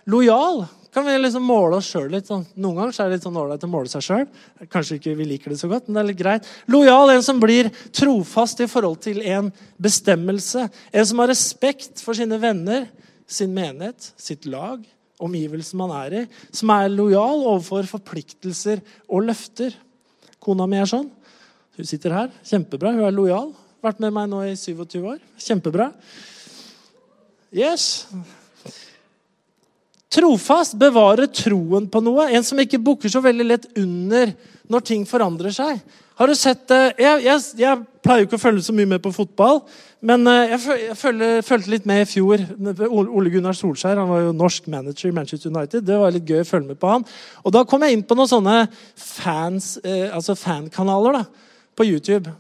lojal. 0.09 0.63
Kan 0.97 1.05
vi 1.05 1.13
liksom 1.19 1.45
måle 1.45 1.77
oss 1.77 1.91
sjøl 1.93 2.07
litt? 2.09 2.25
Sånn. 2.25 2.47
Noen 2.57 2.79
ganger 2.79 2.95
er 3.03 3.11
det 3.11 3.17
litt 3.19 3.25
sånn 3.27 3.35
ålreit 3.37 3.65
å 3.67 3.69
måle 3.69 3.91
seg 3.93 4.05
sjøl. 4.07 4.23
Kanskje 4.73 4.97
ikke 4.97 5.13
vi 5.19 5.27
liker 5.29 5.53
det 5.53 5.59
så 5.61 5.69
godt, 5.69 5.91
men 5.91 5.99
det 5.99 6.01
er 6.01 6.07
litt 6.09 6.21
greit. 6.23 6.47
Lojal, 6.73 7.13
en 7.13 7.25
som 7.27 7.43
blir 7.43 7.69
trofast 7.93 8.63
i 8.65 8.69
forhold 8.73 9.03
til 9.05 9.21
en 9.29 9.51
bestemmelse. 9.77 10.65
En 10.97 11.09
som 11.11 11.21
har 11.21 11.29
respekt 11.29 12.01
for 12.01 12.17
sine 12.17 12.39
venner, 12.41 12.87
sin 13.29 13.53
menighet, 13.53 14.09
sitt 14.17 14.49
lag, 14.49 14.81
omgivelsen 15.21 15.83
man 15.83 15.93
er 15.99 16.17
i, 16.23 16.25
som 16.49 16.73
er 16.73 16.89
lojal 16.95 17.45
overfor 17.45 17.93
forpliktelser 17.93 18.81
og 19.05 19.29
løfter. 19.29 19.77
Kona 20.41 20.65
mi 20.65 20.81
er 20.81 20.89
sånn. 20.89 21.13
Hun 21.77 21.93
sitter 21.93 22.17
her. 22.23 22.33
Kjempebra. 22.41 22.97
Hun 22.97 23.05
er 23.05 23.13
lojal. 23.13 23.53
Vært 23.85 24.01
med 24.01 24.17
meg 24.17 24.33
nå 24.33 24.41
i 24.49 24.57
27 24.57 24.97
år. 25.05 25.21
Kjempebra. 25.45 25.91
Yes. 27.53 28.07
Trofast 30.13 30.77
bevarer 30.79 31.27
troen 31.35 31.89
på 31.91 32.03
noe. 32.05 32.29
En 32.31 32.45
som 32.47 32.59
ikke 32.63 32.83
bukker 32.83 33.11
så 33.11 33.23
veldig 33.25 33.47
lett 33.47 33.67
under 33.79 34.33
når 34.71 34.85
ting 34.87 35.07
forandrer 35.09 35.55
seg. 35.55 35.81
Har 36.17 36.31
du 36.31 36.35
sett 36.39 36.63
det? 36.71 36.95
Jeg, 37.03 37.25
jeg, 37.27 37.41
jeg 37.61 37.81
pleier 38.05 38.23
jo 38.23 38.29
ikke 38.29 38.39
å 38.39 38.41
følge 38.41 38.63
så 38.65 38.73
mye 38.73 38.89
med 38.89 39.03
på 39.05 39.13
fotball. 39.13 39.61
Men 40.07 40.23
jeg, 40.31 40.61
jeg, 40.87 40.95
følger, 40.97 41.43
følte 41.45 41.73
litt 41.75 41.89
med 41.91 42.05
i 42.05 42.09
fjor. 42.09 42.45
Ole 42.89 43.33
Gunnar 43.35 43.57
Solskjær 43.59 44.01
han 44.01 44.09
var 44.09 44.23
jo 44.25 44.37
norsk 44.37 44.71
manager 44.73 45.11
i 45.11 45.17
Manchester 45.17 45.53
United. 45.53 45.85
Det 45.85 45.99
var 46.01 46.15
litt 46.15 46.31
gøy 46.31 46.41
å 46.45 46.49
følge 46.49 46.71
med 46.71 46.81
på 46.81 46.93
han. 46.95 47.05
Og 47.43 47.53
Da 47.57 47.67
kom 47.69 47.85
jeg 47.85 47.99
inn 47.99 48.07
på 48.07 48.17
noen 48.17 48.31
sånne 48.31 48.57
fans, 48.95 49.75
eh, 49.85 50.07
altså 50.09 50.39
fankanaler 50.39 51.21
da, 51.21 51.23
på 51.77 51.89
YouTube. 51.91 52.33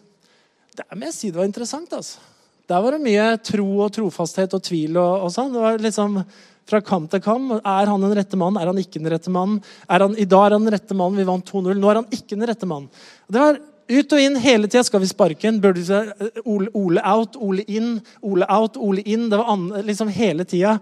Det 0.76 0.86
må 0.94 1.10
jeg 1.10 1.18
si 1.18 1.32
det 1.34 1.42
var 1.42 1.50
interessant. 1.50 1.92
altså. 1.92 2.22
Der 2.66 2.82
var 2.82 2.96
det 2.96 3.04
mye 3.04 3.28
tro 3.44 3.66
og 3.84 3.92
trofasthet 3.94 4.56
og 4.56 4.64
tvil. 4.64 4.96
og, 4.96 5.26
og 5.26 5.34
sånn. 5.34 5.52
Det 5.52 5.66
var 5.66 5.82
liksom 5.82 6.22
fra 6.66 6.82
kamp 6.82 7.10
til 7.12 7.22
kamp. 7.22 7.54
Er 7.60 7.92
han 7.92 8.02
den 8.02 8.16
rette 8.18 8.38
mannen? 8.38 8.58
Er 8.60 8.72
han 8.72 8.82
ikke 8.82 8.98
den 8.98 9.10
rette 9.12 9.32
mannen? 9.32 9.62
I 9.86 10.26
dag 10.26 10.48
er 10.48 10.56
han 10.56 10.66
den 10.66 10.74
rette 10.74 10.98
mannen. 10.98 11.18
Vi 11.20 11.28
vant 11.28 11.52
2-0. 11.52 11.72
Nå 11.78 11.90
er 11.90 12.02
han 12.02 12.12
ikke 12.12 12.34
den 12.34 12.46
rette 12.50 12.68
mannen. 12.68 12.90
Det 13.30 13.42
var 13.42 13.60
ut 13.86 14.14
og 14.16 14.22
inn 14.22 14.38
hele 14.42 14.68
tida. 14.68 14.84
Skal 14.86 15.02
vi 15.02 15.10
sparke 15.10 15.48
en? 15.48 15.62
Burde 15.62 15.82
vi 15.82 15.94
eh, 15.94 16.42
Ole, 16.44 16.70
Ole, 16.74 17.02
out, 17.06 17.38
Ole 17.38 17.66
inn, 17.70 17.96
Ole 18.26 18.48
out, 18.50 18.78
Ole 18.82 19.04
inn? 19.06 19.28
Det 19.30 19.40
var 19.40 19.82
liksom 19.86 20.12
hele 20.14 20.46
tida. 20.48 20.76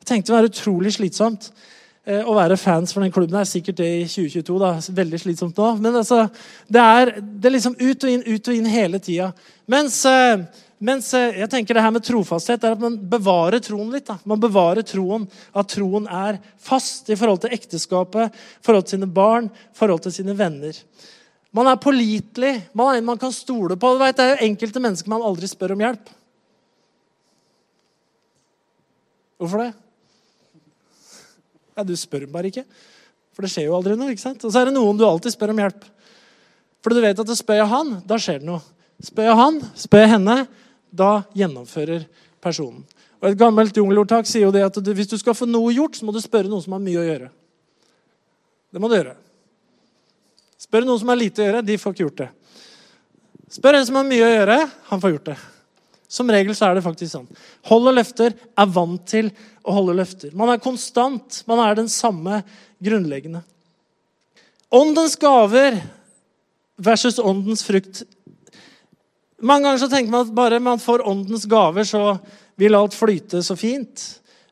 Jeg 0.00 0.08
tenkte 0.08 0.32
det 0.32 0.38
var 0.38 0.48
utrolig 0.48 0.94
slitsomt 0.96 1.50
eh, 2.04 2.20
å 2.20 2.36
være 2.36 2.58
fans 2.60 2.92
for 2.92 3.04
den 3.04 3.12
klubben. 3.14 3.38
Det 3.38 3.44
er 3.44 3.52
sikkert 3.54 3.80
det 3.80 3.90
i 4.02 4.08
2022. 4.08 4.58
da, 4.60 4.74
Veldig 5.00 5.22
slitsomt 5.24 5.60
nå. 5.60 5.70
Men 5.80 6.00
altså, 6.02 6.26
det 6.68 6.88
er, 7.00 7.14
det 7.20 7.48
er 7.48 7.56
liksom 7.56 7.78
ut 7.80 8.08
og 8.08 8.12
inn, 8.12 8.26
ut 8.28 8.52
og 8.52 8.58
inn 8.58 8.68
hele 8.68 9.00
tida. 9.02 9.32
Mens, 9.70 10.02
eh, 10.08 10.44
mens 10.80 11.10
jeg 11.12 11.48
tenker 11.52 11.76
det 11.76 11.82
her 11.84 11.92
med 11.92 12.04
trofasthet 12.06 12.62
er 12.64 12.72
at 12.72 12.80
man 12.80 12.96
bevarer 13.12 13.60
troen 13.60 13.90
litt. 13.92 14.06
da. 14.08 14.16
Man 14.24 14.40
bevarer 14.40 14.82
troen, 14.86 15.26
At 15.52 15.68
troen 15.68 16.06
er 16.08 16.38
fast 16.56 17.10
i 17.10 17.16
forhold 17.20 17.42
til 17.42 17.52
ekteskapet, 17.52 18.32
forhold 18.64 18.86
til 18.86 18.96
sine 18.96 19.06
barn, 19.06 19.50
forhold 19.76 20.00
til 20.00 20.12
sine 20.12 20.36
venner. 20.36 20.72
Man 21.52 21.66
er 21.66 21.76
pålitelig. 21.76 22.54
Man 22.72 22.94
er 22.94 22.98
en 22.98 23.04
man 23.04 23.18
kan 23.18 23.32
stole 23.32 23.76
på. 23.76 23.92
Vet, 23.98 24.16
det 24.16 24.24
er 24.24 24.34
jo 24.36 24.48
enkelte 24.48 24.80
mennesker 24.80 25.10
man 25.10 25.22
aldri 25.26 25.50
spør 25.50 25.74
om 25.74 25.84
hjelp. 25.84 26.10
Hvorfor 29.40 29.64
det? 29.64 29.72
Ja, 31.76 31.84
Du 31.84 31.96
spør 31.96 32.26
bare 32.30 32.50
ikke. 32.52 32.64
For 33.34 33.42
det 33.42 33.50
skjer 33.52 33.68
jo 33.68 33.76
aldri 33.76 33.96
noe. 33.96 34.12
ikke 34.12 34.22
sant? 34.22 34.44
Og 34.44 34.52
så 34.52 34.60
er 34.60 34.68
det 34.68 34.76
noen 34.76 34.98
du 34.98 35.06
alltid 35.06 35.32
spør 35.32 35.54
om 35.54 35.62
hjelp. 35.62 35.84
For 36.80 36.94
du 36.94 37.00
vet 37.00 37.18
at 37.18 37.28
du 37.28 37.36
spør 37.36 37.60
jeg 37.60 37.70
han, 37.70 37.94
da 38.06 38.18
skjer 38.20 38.40
det 38.40 38.48
noe. 38.48 38.60
Spør 39.00 39.30
jeg 39.30 39.38
han, 39.38 39.60
spør 39.80 40.04
jeg 40.04 40.12
henne, 40.14 40.36
da 40.90 41.22
gjennomfører 41.36 42.06
personen. 42.42 42.82
Og 43.20 43.28
Et 43.30 43.38
gammelt 43.38 43.76
jungelordtak 43.76 44.28
sier 44.28 44.46
jo 44.46 44.54
det 44.54 44.64
at 44.64 44.76
hvis 44.80 45.10
du 45.10 45.18
skal 45.20 45.36
få 45.36 45.48
noe 45.48 45.74
gjort, 45.76 45.98
så 45.98 46.06
må 46.08 46.14
du 46.14 46.20
spørre 46.22 46.48
noen 46.48 46.62
som 46.64 46.76
har 46.76 46.82
mye 46.82 47.00
å 47.00 47.06
gjøre. 47.06 47.30
Det 48.70 48.80
må 48.80 48.88
du 48.88 48.96
gjøre. 48.96 49.16
Spør 50.60 50.86
noen 50.86 51.00
som 51.02 51.10
har 51.12 51.18
lite 51.20 51.42
å 51.42 51.48
gjøre. 51.48 51.64
De 51.66 51.78
får 51.80 51.94
ikke 51.94 52.06
gjort 52.06 52.22
det. 52.22 52.28
Spør 53.50 53.76
en 53.76 53.86
som 53.88 53.98
har 53.98 54.06
mye 54.06 54.26
å 54.26 54.34
gjøre. 54.34 54.58
Han 54.92 55.02
får 55.02 55.14
gjort 55.16 55.30
det. 55.32 55.38
Som 56.10 56.30
regel 56.32 56.56
så 56.58 56.68
er 56.68 56.78
det 56.78 56.84
faktisk 56.84 57.12
sånn. 57.12 57.28
Holder 57.70 57.94
løfter, 57.94 58.34
er 58.34 58.72
vant 58.74 59.02
til 59.06 59.30
å 59.62 59.74
holde 59.76 59.94
løfter. 59.98 60.32
Man 60.38 60.50
er 60.52 60.62
konstant. 60.62 61.42
Man 61.50 61.62
er 61.62 61.76
den 61.78 61.90
samme 61.92 62.40
grunnleggende. 62.82 63.42
Åndens 64.70 65.16
gaver 65.18 65.80
versus 66.80 67.18
åndens 67.18 67.62
frukt. 67.66 68.04
Mange 69.40 69.68
ganger 69.68 69.78
så 69.82 69.88
tenker 69.88 70.12
man 70.12 70.26
at 70.26 70.34
bare 70.36 70.60
man 70.60 70.80
får 70.82 71.06
åndens 71.08 71.46
gaver, 71.48 71.84
så 71.84 72.18
vil 72.60 72.76
alt 72.76 72.94
flyte 72.94 73.42
så 73.42 73.56
fint. 73.56 74.02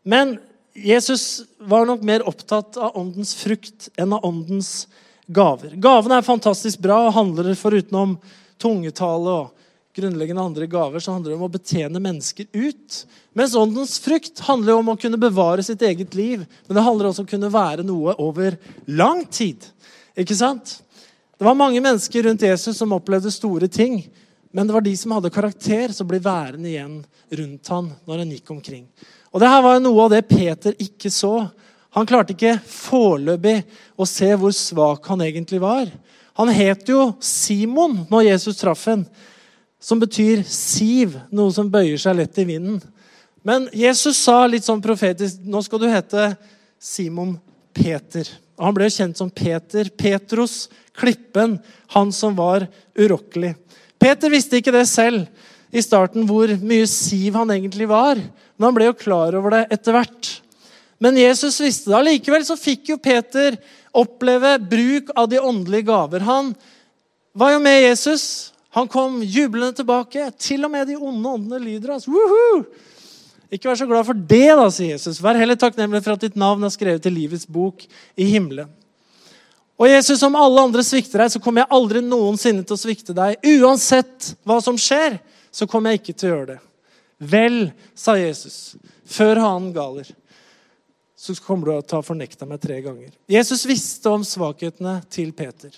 Men 0.02 0.38
Jesus 0.72 1.42
var 1.58 1.86
nok 1.86 2.02
mer 2.06 2.24
opptatt 2.28 2.76
av 2.80 2.96
åndens 2.96 3.34
frukt 3.36 3.90
enn 3.98 4.14
av 4.16 4.24
åndens 4.24 4.88
gaver. 5.26 5.74
Gavene 5.76 6.20
er 6.20 6.26
fantastisk 6.26 6.80
bra 6.80 7.02
og 7.08 7.16
handler 7.16 7.52
foruten 7.58 7.98
om 7.98 8.16
tungetale 8.60 9.34
og 9.42 9.54
grunnleggende 9.98 10.42
andre 10.42 10.66
gaver, 10.70 11.02
så 11.02 11.12
handler 11.12 11.32
det 11.32 11.38
om 11.38 11.46
å 11.48 11.52
betjene 11.52 12.02
mennesker 12.02 12.46
ut. 12.52 13.00
Mens 13.36 13.56
åndens 13.58 13.96
frukt 14.00 14.40
handler 14.46 14.78
om 14.78 14.92
å 14.92 14.98
kunne 15.00 15.18
bevare 15.20 15.64
sitt 15.66 15.82
eget 15.82 16.14
liv. 16.14 16.44
Men 16.66 16.78
det 16.78 16.84
handler 16.86 17.10
også 17.10 17.24
om 17.24 17.28
å 17.28 17.32
kunne 17.32 17.50
være 17.52 17.86
noe 17.86 18.14
over 18.22 18.56
lang 18.86 19.24
tid. 19.26 19.66
Ikke 20.18 20.38
sant? 20.38 20.78
Det 21.38 21.46
var 21.46 21.58
mange 21.58 21.82
mennesker 21.82 22.26
rundt 22.26 22.46
Jesus 22.46 22.78
som 22.78 22.94
opplevde 22.94 23.30
store 23.34 23.68
ting. 23.70 24.00
Men 24.50 24.66
det 24.66 24.74
var 24.74 24.84
de 24.84 24.96
som 24.96 25.12
hadde 25.16 25.32
karakter, 25.32 25.92
som 25.92 26.08
ble 26.08 26.20
værende 26.24 26.70
igjen 26.70 26.98
rundt 27.40 27.72
han 27.72 27.90
når 28.08 28.22
han 28.22 28.34
gikk 28.36 28.52
omkring. 28.54 28.84
Og 29.32 29.42
det 29.42 29.50
her 29.52 29.64
var 29.64 29.80
noe 29.82 30.04
av 30.06 30.12
det 30.14 30.22
Peter 30.28 30.76
ikke 30.80 31.10
så. 31.12 31.48
Han 31.96 32.08
klarte 32.08 32.34
ikke 32.34 32.56
foreløpig 32.68 33.58
å 33.96 34.06
se 34.08 34.30
hvor 34.40 34.54
svak 34.56 35.08
han 35.12 35.24
egentlig 35.24 35.60
var. 35.60 35.90
Han 36.38 36.52
het 36.54 36.88
jo 36.88 37.10
Simon 37.24 38.04
når 38.08 38.30
Jesus 38.30 38.60
traff 38.60 38.86
ham, 38.88 39.04
som 39.78 40.00
betyr 40.00 40.42
siv, 40.46 41.16
noe 41.30 41.52
som 41.54 41.68
bøyer 41.70 41.98
seg 42.00 42.16
lett 42.18 42.40
i 42.40 42.46
vinden. 42.48 42.80
Men 43.46 43.68
Jesus 43.74 44.18
sa 44.22 44.42
litt 44.46 44.66
sånn 44.66 44.82
profetisk 44.82 45.44
nå 45.46 45.62
skal 45.64 45.82
du 45.82 45.88
hete 45.90 46.32
Simon 46.82 47.36
Peter. 47.74 48.26
Og 48.58 48.66
han 48.68 48.76
ble 48.76 48.88
kjent 48.90 49.18
som 49.18 49.30
Peter. 49.30 49.90
Petros, 49.94 50.66
klippen, 50.98 51.56
han 51.94 52.10
som 52.14 52.34
var 52.38 52.66
urokkelig. 52.98 53.54
Peter 53.98 54.30
visste 54.30 54.60
ikke 54.60 54.74
det 54.74 54.86
selv 54.90 55.26
i 55.74 55.82
starten 55.84 56.26
hvor 56.28 56.50
mye 56.62 56.86
siv 56.88 57.36
han 57.36 57.50
egentlig 57.54 57.88
var. 57.90 58.20
Men 58.56 58.68
han 58.68 58.76
ble 58.76 58.88
jo 58.90 58.98
klar 58.98 59.36
over 59.38 59.56
det 59.56 59.64
etter 59.74 59.96
hvert. 59.96 60.30
Men 61.02 61.18
Jesus 61.18 61.60
visste 61.62 61.92
det. 61.92 61.98
Allikevel 61.98 62.46
så 62.46 62.56
fikk 62.58 62.92
jo 62.92 63.00
Peter 63.02 63.58
oppleve 63.96 64.56
bruk 64.62 65.12
av 65.18 65.28
de 65.30 65.40
åndelige 65.40 65.88
gaver. 65.90 66.24
Han 66.26 66.52
var 67.38 67.54
jo 67.54 67.62
med 67.62 67.82
Jesus. 67.84 68.24
Han 68.74 68.90
kom 68.90 69.20
jublende 69.22 69.78
tilbake. 69.78 70.30
Til 70.38 70.66
og 70.66 70.74
med 70.74 70.90
de 70.90 70.98
onde 70.98 71.34
åndene 71.38 71.62
lyder 71.62 71.94
hans. 71.94 72.08
Woohoo! 72.10 72.64
Ikke 73.48 73.70
vær 73.70 73.78
så 73.80 73.86
glad 73.88 74.04
for 74.04 74.26
det, 74.28 74.50
da, 74.58 74.66
sier 74.72 74.92
Jesus. 74.92 75.22
Vær 75.24 75.38
heller 75.40 75.56
takknemlig 75.56 76.02
for 76.04 76.18
at 76.18 76.24
ditt 76.26 76.36
navn 76.36 76.66
er 76.66 76.72
skrevet 76.74 77.06
i 77.08 77.12
livets 77.14 77.48
bok 77.48 77.86
i 78.18 78.26
himmelen. 78.28 78.68
Og 79.78 79.86
Jesus, 79.86 80.22
om 80.26 80.34
alle 80.34 80.62
andre 80.66 80.82
svikter 80.82 81.22
deg, 81.22 81.30
så 81.30 81.40
kommer 81.42 81.62
jeg 81.62 81.74
aldri 81.78 82.02
noensinne 82.02 82.64
til 82.66 82.74
å 82.74 82.80
svikte 82.80 83.14
deg. 83.14 83.38
Uansett 83.62 84.32
hva 84.46 84.58
som 84.62 84.78
skjer, 84.80 85.20
så 85.54 85.68
kommer 85.70 85.94
jeg 85.94 86.02
ikke 86.02 86.16
til 86.18 86.28
å 86.28 86.32
gjøre 86.32 86.48
det. 86.54 86.62
Vel, 87.18 87.58
sa 87.98 88.16
Jesus, 88.18 88.76
før 89.06 89.40
hanen 89.42 89.70
galer, 89.74 90.10
så 91.18 91.34
kommer 91.42 91.66
du 91.66 91.82
til 91.82 91.96
å 91.96 91.98
ha 91.98 92.06
fornekta 92.06 92.46
meg 92.46 92.60
tre 92.62 92.76
ganger. 92.82 93.10
Jesus 93.30 93.64
visste 93.66 94.10
om 94.14 94.22
svakhetene 94.26 95.00
til 95.10 95.32
Peter. 95.34 95.72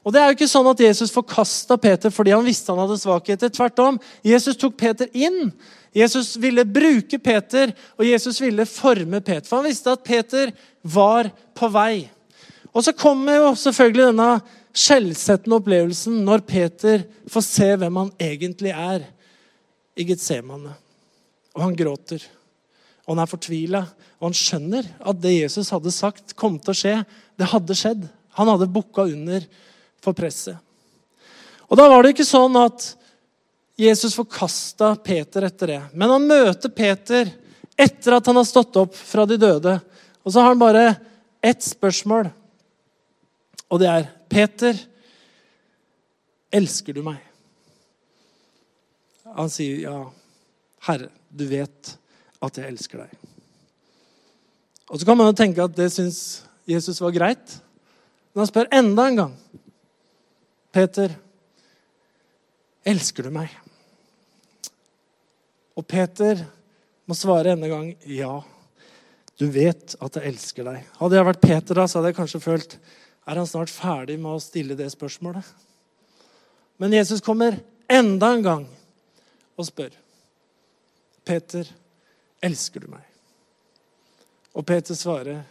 Og 0.00 0.12
det 0.12 0.22
er 0.22 0.30
jo 0.30 0.36
ikke 0.38 0.48
sånn 0.48 0.70
at 0.70 0.80
Jesus 0.80 1.12
forkasta 1.12 1.76
Peter 1.76 2.12
fordi 2.12 2.32
han 2.32 2.46
visste 2.46 2.72
han 2.72 2.80
hadde 2.80 2.96
svakheter. 3.02 3.52
Tvert 3.52 3.82
om. 3.84 3.98
Jesus 4.24 4.56
tok 4.56 4.78
Peter 4.80 5.10
inn. 5.12 5.50
Jesus 5.96 6.34
ville 6.40 6.64
bruke 6.64 7.20
Peter, 7.20 7.72
og 7.96 8.08
Jesus 8.08 8.40
ville 8.40 8.64
forme 8.68 9.20
Peter. 9.20 9.44
For 9.48 9.60
han 9.60 9.68
visste 9.68 9.92
at 9.92 10.04
Peter 10.04 10.52
var 10.80 11.28
på 11.56 11.70
vei. 11.72 12.06
Og 12.76 12.84
så 12.84 12.92
kommer 12.92 13.38
jo 13.38 13.52
selvfølgelig 13.56 14.10
denne 14.10 14.30
skjellsettende 14.76 15.56
opplevelsen 15.56 16.18
når 16.26 16.42
Peter 16.44 17.06
får 17.32 17.44
se 17.46 17.68
hvem 17.80 18.02
han 18.02 18.10
egentlig 18.20 18.74
er 18.74 19.06
i 19.96 20.04
Getsemane. 20.04 20.74
Og 21.56 21.62
han 21.64 21.78
gråter. 21.78 22.20
Og 23.06 23.14
han 23.14 23.24
er 23.24 23.30
fortvila. 23.30 23.82
Og 24.20 24.28
han 24.28 24.36
skjønner 24.36 24.90
at 25.00 25.22
det 25.22 25.38
Jesus 25.38 25.72
hadde 25.72 25.94
sagt 25.94 26.36
kom 26.36 26.60
til 26.60 26.74
å 26.74 26.76
skje, 26.76 26.94
det 27.40 27.48
hadde 27.48 27.78
skjedd. 27.78 28.04
Han 28.36 28.52
hadde 28.52 28.68
bukka 28.72 29.08
under 29.08 29.48
for 30.04 30.16
presset. 30.16 30.60
Og 31.66 31.80
da 31.80 31.88
var 31.90 32.04
det 32.04 32.12
ikke 32.12 32.28
sånn 32.28 32.60
at 32.60 32.92
Jesus 33.80 34.14
forkasta 34.16 34.92
Peter 35.04 35.48
etter 35.48 35.72
det. 35.72 35.82
Men 35.96 36.12
han 36.12 36.28
møter 36.28 36.72
Peter 36.72 37.32
etter 37.76 38.16
at 38.16 38.28
han 38.28 38.38
har 38.38 38.48
stått 38.48 38.76
opp 38.80 38.96
fra 38.96 39.24
de 39.28 39.40
døde. 39.40 39.78
Og 40.24 40.32
så 40.32 40.42
har 40.42 40.52
han 40.52 40.60
bare 40.60 40.90
ett 41.44 41.64
spørsmål. 41.64 42.28
Og 43.72 43.80
det 43.82 43.88
er 43.90 44.08
Peter, 44.30 44.78
elsker 46.54 46.96
du 46.96 47.02
meg? 47.06 47.20
Han 49.36 49.50
sier, 49.52 49.80
ja, 49.88 49.96
Herre, 50.86 51.10
du 51.28 51.44
vet 51.50 51.96
at 52.44 52.58
jeg 52.60 52.70
elsker 52.70 53.02
deg. 53.02 53.14
Og 54.86 55.00
Så 55.00 55.06
kan 55.06 55.18
man 55.18 55.32
jo 55.32 55.36
tenke 55.36 55.64
at 55.64 55.74
det 55.74 55.90
syns 55.92 56.20
Jesus 56.66 57.00
var 57.02 57.14
greit. 57.14 57.56
Men 58.32 58.44
han 58.44 58.50
spør 58.50 58.70
enda 58.74 59.06
en 59.08 59.18
gang. 59.18 59.34
Peter, 60.74 61.14
elsker 62.86 63.26
du 63.26 63.34
meg? 63.34 63.50
Og 65.76 65.84
Peter 65.88 66.44
må 67.06 67.16
svare 67.18 67.54
enda 67.54 67.66
en 67.66 67.74
gang 67.74 68.12
ja. 68.12 68.36
Du 69.36 69.48
vet 69.52 69.96
at 70.00 70.16
jeg 70.16 70.32
elsker 70.32 70.64
deg. 70.64 70.84
Hadde 71.00 71.18
jeg 71.18 71.28
vært 71.28 71.42
Peter 71.42 71.80
da, 71.80 71.84
så 71.88 71.98
hadde 71.98 72.12
jeg 72.12 72.18
kanskje 72.20 72.44
følt 72.44 72.78
er 73.26 73.40
han 73.40 73.48
snart 73.48 73.72
ferdig 73.72 74.18
med 74.22 74.36
å 74.36 74.42
stille 74.42 74.76
det 74.78 74.88
spørsmålet. 74.94 75.44
Men 76.78 76.94
Jesus 76.94 77.24
kommer 77.24 77.58
enda 77.90 78.32
en 78.34 78.44
gang 78.44 78.64
og 79.56 79.66
spør. 79.66 79.94
Peter, 81.26 81.66
elsker 82.44 82.84
du 82.84 82.90
meg? 82.92 83.02
Og 84.56 84.64
Peter 84.66 84.96
svarer, 84.96 85.42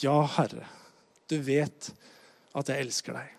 ja, 0.00 0.16
Herre, 0.38 0.64
du 1.28 1.36
vet 1.44 1.90
at 2.56 2.70
jeg 2.70 2.86
elsker 2.86 3.18
deg. 3.18 3.34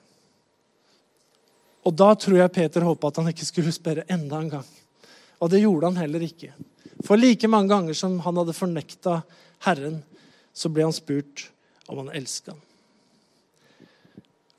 Og 1.88 1.96
da 1.98 2.12
tror 2.20 2.38
jeg 2.38 2.54
Peter 2.54 2.86
håpa 2.86 3.10
at 3.10 3.22
han 3.22 3.32
ikke 3.32 3.48
skulle 3.48 3.74
spørre 3.74 4.06
enda 4.12 4.44
en 4.44 4.54
gang. 4.60 4.70
Og 5.40 5.50
det 5.50 5.64
gjorde 5.64 5.90
han 5.90 6.02
heller 6.04 6.24
ikke. 6.24 6.52
For 7.08 7.18
like 7.18 7.48
mange 7.50 7.72
ganger 7.72 7.98
som 7.98 8.20
han 8.26 8.40
hadde 8.42 8.56
fornekta 8.56 9.22
Herren, 9.66 10.02
så 10.54 10.70
ble 10.72 10.86
han 10.86 10.96
spurt 10.96 11.48
om 11.88 12.04
han 12.04 12.12
elska 12.20 12.54
ham. 12.54 12.66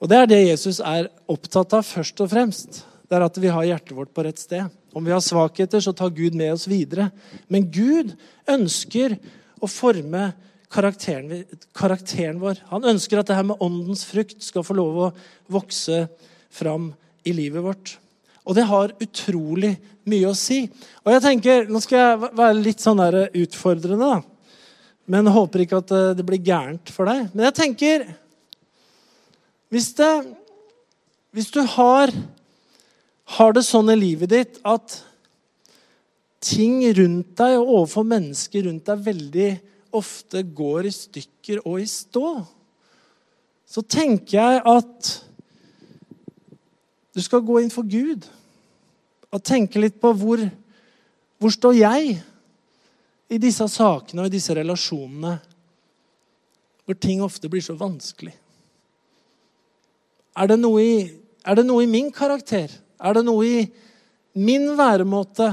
Og 0.00 0.08
Det 0.08 0.16
er 0.16 0.28
det 0.28 0.40
Jesus 0.48 0.80
er 0.80 1.10
opptatt 1.28 1.74
av 1.76 1.84
først 1.84 2.22
og 2.24 2.30
fremst. 2.32 2.84
Det 3.04 3.18
er 3.18 3.24
at 3.26 3.40
vi 3.42 3.50
har 3.52 3.66
hjertet 3.68 3.92
vårt 3.96 4.12
på 4.16 4.24
rett 4.24 4.40
sted. 4.40 4.70
Om 4.96 5.04
vi 5.04 5.12
har 5.12 5.20
svakheter, 5.22 5.82
så 5.82 5.92
tar 5.92 6.12
Gud 6.14 6.34
med 6.34 6.54
oss 6.54 6.64
videre. 6.70 7.10
Men 7.52 7.68
Gud 7.70 8.14
ønsker 8.48 9.18
å 9.60 9.68
forme 9.68 10.30
karakteren, 10.72 11.44
karakteren 11.76 12.40
vår. 12.40 12.62
Han 12.70 12.86
ønsker 12.94 13.20
at 13.20 13.28
det 13.28 13.36
her 13.36 13.46
med 13.50 13.60
åndens 13.60 14.06
frukt 14.08 14.40
skal 14.42 14.64
få 14.64 14.78
lov 14.78 14.96
å 14.96 15.10
vokse 15.52 16.06
fram 16.50 16.92
i 17.28 17.34
livet 17.36 17.62
vårt. 17.66 17.98
Og 18.48 18.56
det 18.56 18.64
har 18.70 18.96
utrolig 19.04 19.74
mye 20.08 20.30
å 20.30 20.38
si. 20.38 20.62
Og 21.04 21.12
jeg 21.12 21.24
tenker, 21.26 21.68
Nå 21.68 21.82
skal 21.84 22.00
jeg 22.00 22.32
være 22.40 22.56
litt 22.56 22.80
sånn 22.80 23.02
der 23.02 23.28
utfordrende, 23.28 24.16
da. 24.16 24.22
men 25.12 25.28
håper 25.28 25.66
ikke 25.66 25.82
at 25.84 25.94
det 26.16 26.26
blir 26.26 26.40
gærent 26.40 26.90
for 26.94 27.10
deg. 27.10 27.28
Men 27.34 27.50
jeg 27.50 27.58
tenker 27.60 28.08
hvis, 29.70 29.92
det, 29.98 30.10
hvis 31.30 31.50
du 31.54 31.60
har, 31.76 32.12
har 33.36 33.54
det 33.54 33.62
sånn 33.66 33.92
i 33.94 33.98
livet 33.98 34.32
ditt 34.32 34.60
at 34.66 34.98
ting 36.40 36.82
rundt 36.96 37.34
deg 37.38 37.58
og 37.58 37.74
overfor 37.80 38.06
mennesker 38.08 38.66
rundt 38.66 38.88
deg 38.88 39.04
veldig 39.06 39.50
ofte 39.96 40.42
går 40.42 40.88
i 40.88 40.94
stykker 40.94 41.62
og 41.64 41.80
i 41.82 41.86
stå, 41.90 42.32
så 43.70 43.82
tenker 43.86 44.38
jeg 44.38 44.62
at 44.66 45.10
du 47.14 47.22
skal 47.22 47.44
gå 47.46 47.60
inn 47.60 47.70
for 47.70 47.86
Gud 47.86 48.26
og 49.30 49.44
tenke 49.46 49.82
litt 49.82 50.00
på 50.02 50.10
hvor, 50.16 50.42
hvor 51.38 51.54
står 51.54 51.78
jeg 51.78 52.18
i 53.30 53.38
disse 53.38 53.66
sakene 53.70 54.24
og 54.24 54.30
i 54.30 54.34
disse 54.34 54.54
relasjonene 54.56 55.36
hvor 56.82 56.98
ting 56.98 57.20
ofte 57.22 57.46
blir 57.50 57.62
så 57.62 57.76
vanskelig. 57.78 58.32
Er 60.40 60.48
det, 60.48 60.56
i, 60.80 60.92
er 61.44 61.58
det 61.58 61.66
noe 61.68 61.84
i 61.84 61.90
min 61.90 62.08
karakter? 62.12 62.72
Er 63.00 63.16
det 63.16 63.24
noe 63.26 63.44
i 63.46 63.64
min 64.40 64.70
væremåte 64.78 65.50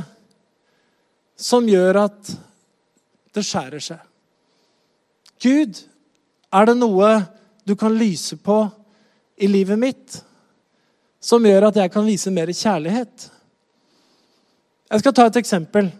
som 1.38 1.67
gjør 1.69 2.02
at 2.08 2.32
det 3.38 3.45
skjærer 3.45 3.84
seg. 3.84 4.02
Gud, 5.43 5.78
er 6.50 6.69
det 6.69 6.78
noe 6.80 7.12
du 7.67 7.76
kan 7.78 7.93
lyse 7.93 8.39
på 8.41 8.63
i 9.38 9.50
livet 9.50 9.78
mitt 9.78 10.17
som 11.21 11.45
gjør 11.45 11.69
at 11.69 11.78
jeg 11.84 11.93
kan 11.93 12.08
vise 12.08 12.34
mer 12.34 12.50
kjærlighet? 12.50 13.30
Jeg 14.88 15.04
skal 15.04 15.13
ta 15.13 15.28
et 15.28 15.39
eksempel. 15.43 15.91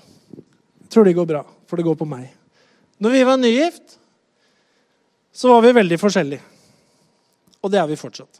Jeg 0.00 0.90
tror 0.94 1.04
det 1.04 1.16
går 1.18 1.28
bra, 1.28 1.42
for 1.66 1.76
det 1.76 1.84
går 1.84 1.98
på 1.98 2.08
meg. 2.08 2.30
Når 3.02 3.12
vi 3.12 3.24
var 3.28 3.40
nygift, 3.40 3.98
så 5.36 5.50
var 5.52 5.66
vi 5.66 5.74
veldig 5.76 5.98
forskjellige. 6.00 6.55
Og 7.66 7.72
det 7.72 7.80
er 7.82 7.88
vi 7.90 7.98
fortsatt. 7.98 8.38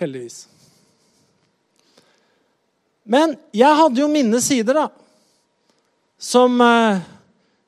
Heldigvis. 0.00 0.46
Men 3.04 3.36
jeg 3.52 3.76
hadde 3.76 4.00
jo 4.00 4.08
mine 4.08 4.40
sider, 4.40 4.78
da. 4.78 4.86
Som, 6.18 6.56
eh, 6.64 7.02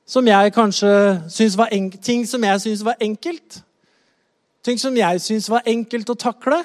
som 0.05 0.27
jeg 0.27 0.53
kanskje 0.55 0.89
syns 1.29 1.57
var 1.57 1.69
enkelt. 1.71 2.01
Ting 2.03 2.25
som 2.25 2.43
jeg 2.43 2.61
syns 2.61 2.83
var 2.85 2.97
enkelt. 2.99 3.61
Ting 4.65 4.79
som 4.81 4.97
jeg 4.97 5.21
syns 5.21 5.49
var 5.49 5.61
enkelt 5.69 6.09
å 6.09 6.17
takle. 6.17 6.63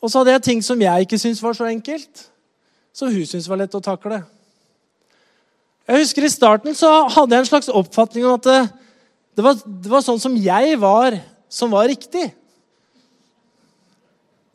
Og 0.00 0.10
så 0.10 0.20
hadde 0.20 0.36
jeg 0.36 0.42
ting 0.46 0.62
som 0.62 0.80
jeg 0.80 1.06
ikke 1.06 1.18
syntes 1.18 1.42
var 1.42 1.56
så 1.56 1.66
enkelt, 1.66 2.28
som 2.94 3.10
hun 3.10 3.26
syntes 3.26 3.48
var 3.48 3.58
lett 3.58 3.74
å 3.74 3.82
takle. 3.82 4.22
Jeg 5.88 6.02
husker 6.02 6.26
I 6.26 6.30
starten 6.30 6.74
så 6.74 6.90
hadde 7.08 7.34
jeg 7.34 7.44
en 7.44 7.48
slags 7.48 7.68
oppfatning 7.68 8.26
om 8.26 8.36
at 8.38 8.46
det, 8.46 8.60
det, 9.36 9.44
var, 9.44 9.58
det 9.64 9.90
var 9.90 10.04
sånn 10.04 10.20
som 10.22 10.36
jeg 10.38 10.78
var, 10.82 11.18
som 11.48 11.72
var 11.72 11.88
riktig. 11.90 12.28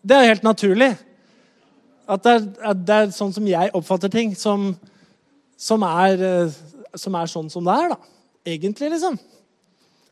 Det 0.02 0.18
er 0.18 0.32
helt 0.32 0.46
naturlig. 0.46 0.92
At 2.12 2.24
det 2.26 2.32
er, 2.34 2.48
at 2.72 2.80
det 2.88 2.96
er 2.98 3.14
sånn 3.16 3.34
som 3.36 3.48
jeg 3.48 3.74
oppfatter 3.78 4.12
ting, 4.12 4.34
som, 4.36 4.72
som, 5.60 5.86
er, 5.88 6.24
eh, 6.26 6.56
som, 6.98 7.16
er, 7.16 7.30
sånn 7.32 7.52
som 7.54 7.68
det 7.68 7.76
er. 7.78 7.94
da. 7.94 8.16
Egentlig, 8.52 8.90
liksom. 8.96 9.20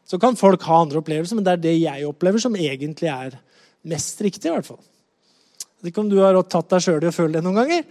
Så 0.10 0.20
kan 0.22 0.38
folk 0.40 0.64
ha 0.70 0.84
andre 0.84 1.02
opplevelser, 1.02 1.38
men 1.38 1.46
det 1.46 1.56
er 1.56 1.66
det 1.66 1.76
jeg 1.82 2.08
opplever, 2.08 2.42
som 2.42 2.56
egentlig 2.56 3.10
er 3.12 3.36
mest 3.90 4.22
riktig. 4.26 4.48
i 4.48 4.54
hvert 4.54 4.70
fall. 4.70 4.80
Jeg 5.60 5.88
vet 5.88 5.94
ikke 5.94 6.06
om 6.06 6.12
du 6.12 6.20
har 6.22 6.40
tatt 6.44 6.72
deg 6.72 6.86
sjøl 6.86 7.04
i 7.04 7.12
å 7.12 7.16
føle 7.16 7.38
det 7.38 7.44
noen 7.46 7.62
ganger. 7.62 7.84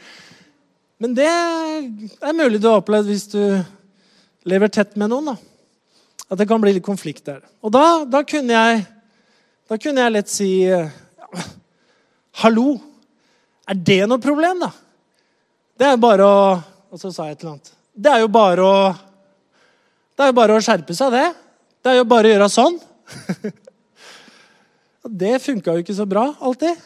Men 0.99 1.15
det 1.15 1.29
er 1.29 2.35
mulig 2.35 2.59
du 2.63 2.67
har 2.71 2.81
opplevd 2.81 3.11
hvis 3.11 3.29
du 3.33 3.43
lever 4.49 4.73
tett 4.73 4.97
med 4.99 5.13
noen. 5.13 5.33
da. 5.33 5.48
At 6.29 6.41
det 6.41 6.49
kan 6.49 6.61
bli 6.61 6.75
litt 6.77 6.85
konflikt 6.85 7.25
der. 7.29 7.41
Og 7.65 7.73
da, 7.73 8.05
da, 8.05 8.21
kunne, 8.29 8.53
jeg, 8.53 8.85
da 9.69 9.79
kunne 9.81 10.05
jeg 10.05 10.15
lett 10.15 10.33
si 10.33 10.51
Hallo, 12.39 12.77
er 13.69 13.81
det 13.85 14.03
noe 14.09 14.23
problem, 14.23 14.61
da? 14.63 14.71
Det 15.79 15.87
er 15.87 15.97
jo 15.97 16.03
bare 16.03 16.27
å 16.27 16.39
Og 16.89 17.01
så 17.01 17.11
sa 17.13 17.27
jeg 17.29 17.37
et 17.37 17.43
eller 17.43 17.57
annet. 17.57 17.73
Det 17.93 18.13
er 18.13 18.23
jo 18.23 18.29
bare 18.33 18.65
å 18.65 18.77
Det 20.17 20.25
er 20.25 20.31
jo 20.31 20.37
bare 20.39 20.57
å 20.57 20.63
skjerpe 20.65 20.97
seg, 20.97 21.15
det. 21.15 21.27
Det 21.83 21.93
er 21.93 22.01
jo 22.01 22.07
bare 22.11 22.29
å 22.29 22.33
gjøre 22.33 22.49
sånn. 22.51 22.79
det 25.23 25.35
funka 25.45 25.77
jo 25.77 25.85
ikke 25.85 25.97
så 25.97 26.07
bra 26.11 26.25
alltid. 26.43 26.81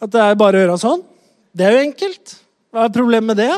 At 0.00 0.12
det 0.14 0.22
er 0.22 0.38
bare 0.38 0.56
å 0.56 0.62
gjøre 0.64 0.78
sånn. 0.80 1.02
Det 1.52 1.66
er 1.66 1.74
jo 1.74 1.86
enkelt. 1.88 2.36
Hva 2.70 2.86
er 2.86 2.94
problemet 2.94 3.32
med 3.32 3.40
det? 3.42 3.50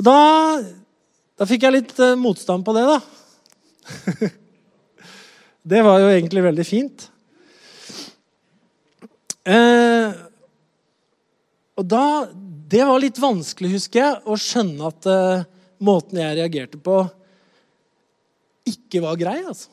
Og 0.00 0.06
da, 0.06 0.16
da 1.42 1.46
fikk 1.50 1.64
jeg 1.66 1.74
litt 1.74 1.96
uh, 1.98 2.12
motstand 2.14 2.62
på 2.62 2.72
det, 2.76 2.84
da. 2.86 4.28
det 5.74 5.80
var 5.82 5.98
jo 5.98 6.10
egentlig 6.12 6.44
veldig 6.44 6.66
fint. 6.68 7.08
Eh, 9.42 10.12
og 11.74 11.88
da 11.90 12.04
Det 12.70 12.84
var 12.86 13.02
litt 13.02 13.18
vanskelig, 13.18 13.72
husker 13.72 13.98
jeg, 13.98 14.20
å 14.22 14.36
skjønne 14.38 14.86
at 14.86 15.08
uh, 15.10 15.42
måten 15.82 16.20
jeg 16.22 16.36
reagerte 16.38 16.78
på, 16.78 17.00
ikke 18.70 19.02
var 19.02 19.18
grei. 19.18 19.40
altså. 19.42 19.68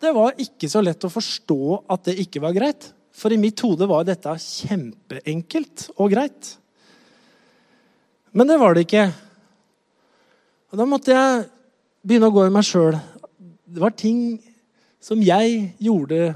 Det 0.00 0.14
var 0.16 0.40
ikke 0.40 0.70
så 0.72 0.80
lett 0.80 1.04
å 1.04 1.12
forstå 1.12 1.60
at 1.92 2.08
det 2.08 2.16
ikke 2.24 2.40
var 2.42 2.56
greit. 2.56 2.88
For 3.12 3.30
i 3.30 3.38
mitt 3.38 3.60
hode 3.60 3.86
var 3.92 4.08
dette 4.08 4.32
kjempeenkelt 4.40 5.90
og 5.98 6.16
greit. 6.16 6.54
Men 8.32 8.48
det 8.48 8.58
var 8.58 8.74
det 8.74 8.86
ikke. 8.88 9.04
Og 10.72 10.80
da 10.80 10.86
måtte 10.88 11.12
jeg 11.12 11.44
begynne 12.00 12.30
å 12.30 12.34
gå 12.34 12.46
i 12.48 12.52
meg 12.52 12.64
sjøl. 12.64 12.96
Det 13.68 13.82
var 13.82 13.92
ting 13.92 14.40
som 15.02 15.20
jeg 15.20 15.74
gjorde 15.82 16.32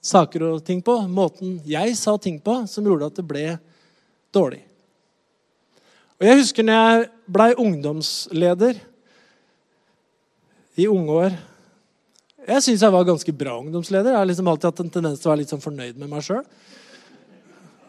saker 0.00 0.46
og 0.46 0.64
ting 0.64 0.78
på, 0.84 0.94
måten 1.10 1.58
jeg 1.66 1.96
sa 1.98 2.14
ting 2.22 2.38
på, 2.40 2.54
som 2.70 2.86
gjorde 2.86 3.10
at 3.10 3.18
det 3.18 3.26
ble 3.26 3.44
dårlig. 4.32 4.62
Og 6.20 6.28
Jeg 6.28 6.38
husker 6.38 6.66
når 6.66 6.78
jeg 6.78 7.10
blei 7.26 7.50
ungdomsleder 7.58 8.80
i 10.80 10.86
unge 10.88 11.22
år 11.26 11.38
jeg 12.50 12.64
syns 12.64 12.82
jeg 12.82 12.92
var 12.94 13.04
ganske 13.04 13.32
bra 13.36 13.58
ungdomsleder. 13.60 14.14
Jeg 14.14 14.18
har 14.18 14.26
liksom 14.26 14.48
alltid 14.48 14.70
hatt 14.70 14.80
en 14.82 14.92
tendens 14.94 15.20
til 15.20 15.28
å 15.28 15.32
være 15.34 15.42
litt 15.42 15.52
sånn 15.52 15.62
fornøyd 15.62 15.98
med 16.00 16.08
meg 16.08 16.24
sjøl. 16.24 16.40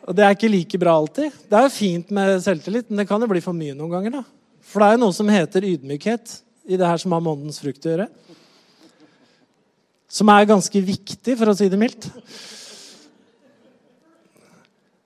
Og 0.01 0.17
det 0.17 0.25
er 0.25 0.35
ikke 0.35 0.51
like 0.51 0.79
bra 0.81 0.97
alltid. 0.99 1.37
Det 1.47 1.57
er 1.57 1.65
jo 1.65 1.73
fint 1.73 2.11
med 2.13 2.41
selvtillit, 2.43 2.89
men 2.89 3.01
det 3.01 3.07
kan 3.09 3.21
jo 3.23 3.29
bli 3.31 3.41
for 3.43 3.57
mye 3.57 3.77
noen 3.77 3.93
ganger. 3.93 4.19
da. 4.19 4.40
For 4.61 4.81
det 4.81 4.87
er 4.87 4.97
jo 4.97 5.03
noe 5.03 5.15
som 5.15 5.29
heter 5.31 5.65
ydmykhet 5.67 6.37
i 6.69 6.77
det 6.79 6.87
her 6.87 6.99
som 7.01 7.13
har 7.15 7.23
med 7.23 7.33
åndens 7.33 7.59
frukt 7.61 7.85
å 7.85 7.93
gjøre. 7.93 8.07
Som 10.11 10.29
er 10.31 10.49
ganske 10.49 10.81
viktig, 10.83 11.37
for 11.39 11.51
å 11.51 11.55
si 11.57 11.69
det 11.71 11.79
mildt. 11.79 12.07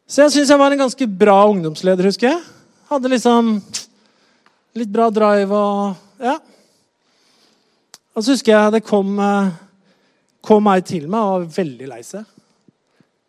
Så 0.05 0.21
jeg 0.23 0.35
syns 0.35 0.51
jeg 0.53 0.61
var 0.61 0.73
en 0.73 0.83
ganske 0.85 1.07
bra 1.09 1.37
ungdomsleder, 1.49 2.09
husker 2.09 2.29
jeg. 2.29 2.41
Hadde 2.89 3.09
liksom 3.09 3.55
litt 4.77 4.91
bra 4.93 5.09
drive 5.13 5.61
og 5.61 5.95
Ja. 6.21 6.39
Og 8.15 8.23
så 8.23 8.31
husker 8.31 8.53
jeg 8.53 8.71
det 8.71 8.85
kom, 8.87 9.19
eh, 9.19 9.51
kom 10.41 10.67
ei 10.71 10.79
til 10.81 11.07
meg 11.07 11.19
og 11.19 11.31
var 11.33 11.47
veldig 11.57 11.87
lei 11.89 12.01
seg. 12.01 12.23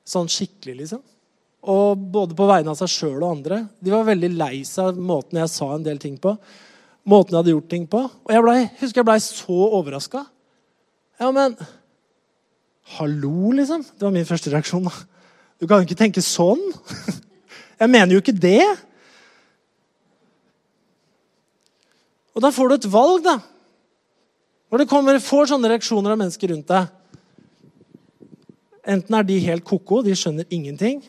Sånn 0.07 0.29
skikkelig, 0.31 0.77
liksom. 0.85 1.03
Og 1.67 1.99
både 2.15 2.37
på 2.39 2.47
vegne 2.47 2.71
av 2.71 2.79
seg 2.79 2.93
sjøl 2.93 3.19
og 3.19 3.33
andre. 3.33 3.65
De 3.83 3.91
var 3.91 4.07
veldig 4.07 4.31
lei 4.37 4.61
seg 4.69 4.93
av 4.93 5.01
måten 5.03 5.41
jeg 5.41 5.51
sa 5.51 5.73
en 5.75 5.87
del 5.87 5.99
ting 6.03 6.15
på. 6.23 6.37
Måten 7.07 7.35
jeg 7.35 7.41
hadde 7.43 7.55
gjort 7.55 7.73
ting 7.73 7.89
på. 7.91 8.05
Og 8.07 8.35
jeg 8.35 8.45
ble, 8.45 8.57
husker 8.81 9.03
jeg 9.03 9.09
blei 9.09 9.19
så 9.23 9.59
overraska. 9.81 10.23
Ja, 11.21 11.33
men 11.35 11.57
Hallo, 12.97 13.51
liksom. 13.51 13.83
Det 13.83 14.07
var 14.07 14.13
min 14.15 14.29
første 14.29 14.51
reaksjon. 14.53 14.87
Du 15.59 15.67
kan 15.67 15.81
jo 15.81 15.89
ikke 15.89 15.99
tenke 15.99 16.23
sånn. 16.23 16.61
Jeg 17.81 17.91
mener 17.93 18.15
jo 18.15 18.21
ikke 18.23 18.33
det. 18.33 18.63
Og 22.37 22.45
da 22.45 22.53
får 22.55 22.69
du 22.69 22.75
et 22.77 22.89
valg, 22.93 23.25
da. 23.25 23.35
Når 24.71 24.83
du 24.83 24.91
kommer, 24.91 25.19
får 25.23 25.51
sånne 25.51 25.73
reaksjoner 25.73 26.15
av 26.15 26.21
mennesker 26.21 26.53
rundt 26.53 26.71
deg 26.71 26.93
Enten 28.87 29.17
er 29.19 29.25
de 29.27 29.37
helt 29.43 29.65
ko-ko, 29.67 29.99
de 30.07 30.13
skjønner 30.15 30.47
ingenting. 30.55 31.01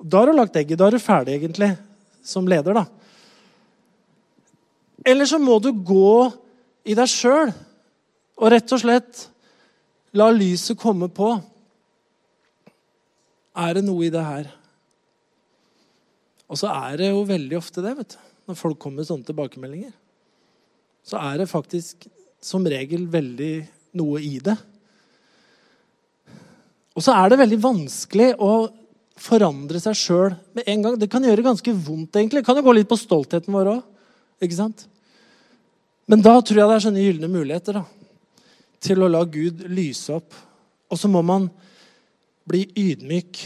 Da 0.00 0.22
har 0.22 0.30
du 0.30 0.36
lagt 0.36 0.56
egget. 0.56 0.78
Da 0.80 0.88
er 0.88 0.96
du 0.96 1.02
ferdig, 1.02 1.36
egentlig, 1.36 1.74
som 2.24 2.48
leder. 2.48 2.74
da. 2.74 2.86
Eller 5.04 5.28
så 5.28 5.38
må 5.40 5.58
du 5.60 5.72
gå 5.72 6.30
i 6.84 6.96
deg 6.96 7.08
sjøl 7.08 7.52
og 8.40 8.50
rett 8.52 8.72
og 8.72 8.80
slett 8.82 9.26
la 10.16 10.30
lyset 10.32 10.78
komme 10.80 11.08
på. 11.12 11.34
Er 13.60 13.76
det 13.76 13.84
noe 13.84 14.06
i 14.06 14.12
det 14.12 14.24
her? 14.24 14.48
Og 16.50 16.58
så 16.58 16.70
er 16.72 16.98
det 16.98 17.12
jo 17.12 17.26
veldig 17.28 17.58
ofte 17.60 17.84
det, 17.84 17.94
vet 18.00 18.16
du. 18.16 18.20
Når 18.50 18.58
folk 18.58 18.80
kommer 18.82 19.02
med 19.02 19.08
sånne 19.08 19.28
tilbakemeldinger. 19.28 19.92
Så 21.06 21.20
er 21.20 21.38
det 21.40 21.50
faktisk 21.50 22.08
som 22.42 22.64
regel 22.66 23.06
veldig 23.10 23.54
noe 24.00 24.20
i 24.24 24.38
det. 24.42 24.56
Og 26.96 27.04
så 27.04 27.14
er 27.14 27.30
det 27.30 27.40
veldig 27.40 27.60
vanskelig 27.62 28.32
å 28.42 28.52
forandre 29.20 29.80
seg 29.82 29.96
sjøl 29.98 30.34
med 30.56 30.68
en 30.70 30.84
gang. 30.84 30.98
Det 30.98 31.10
kan 31.12 31.24
gjøre 31.24 31.44
ganske 31.44 31.74
vondt, 31.74 32.16
egentlig. 32.16 32.40
Det 32.40 32.48
kan 32.48 32.58
jo 32.58 32.64
gå 32.66 32.74
litt 32.76 32.90
på 32.90 32.98
stoltheten 32.98 33.54
vår 33.54 33.74
òg. 33.74 34.76
Men 36.10 36.22
da 36.24 36.38
tror 36.40 36.58
jeg 36.58 36.68
det 36.70 36.76
er 36.76 36.84
sånne 36.86 37.02
gylne 37.04 37.28
muligheter 37.30 37.76
da, 37.76 37.84
til 38.80 39.04
å 39.04 39.10
la 39.10 39.20
Gud 39.28 39.66
lyse 39.68 40.14
opp. 40.16 40.32
Og 40.90 40.98
så 40.98 41.10
må 41.12 41.20
man 41.22 41.50
bli 42.48 42.64
ydmyk. 42.72 43.42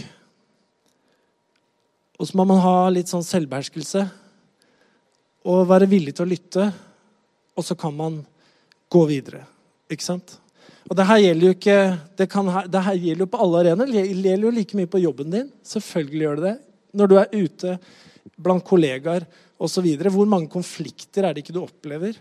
Og 2.17 2.31
så 2.31 2.39
må 2.39 2.47
man 2.49 2.63
ha 2.63 2.77
litt 2.95 3.11
sånn 3.11 3.27
selvbeherskelse 3.27 4.07
og 5.45 5.67
være 5.69 5.91
villig 5.91 6.15
til 6.17 6.25
å 6.25 6.31
lytte. 6.31 6.71
Og 7.59 7.67
så 7.67 7.77
kan 7.79 7.93
man 7.99 8.23
gå 8.89 9.03
videre. 9.11 9.43
Ikke 9.91 10.07
sant? 10.07 10.39
Og 10.85 10.97
det 10.99 11.07
her 11.09 11.21
gjelder 11.23 11.47
jo 11.47 11.55
ikke 11.55 11.79
det, 12.19 12.27
kan, 12.33 12.49
det 12.69 12.83
her 12.87 12.99
gjelder 13.01 13.25
jo 13.25 13.31
på 13.33 13.41
alle 13.41 13.61
arenaer. 13.63 13.93
Det 13.93 14.05
gjelder 14.05 14.49
jo 14.49 14.55
like 14.55 14.79
mye 14.79 14.91
på 14.91 15.01
jobben 15.01 15.31
din. 15.33 15.47
Selvfølgelig 15.65 16.27
gjør 16.27 16.41
det 16.41 16.49
det. 16.51 16.57
Når 16.95 17.11
du 17.11 17.15
er 17.19 17.33
ute 17.35 17.77
blant 18.37 18.65
kollegaer 18.67 19.25
osv. 19.59 19.87
Hvor 20.13 20.29
mange 20.29 20.51
konflikter 20.53 21.25
er 21.25 21.35
det 21.35 21.45
ikke 21.45 21.57
du 21.57 21.63
opplever 21.63 22.19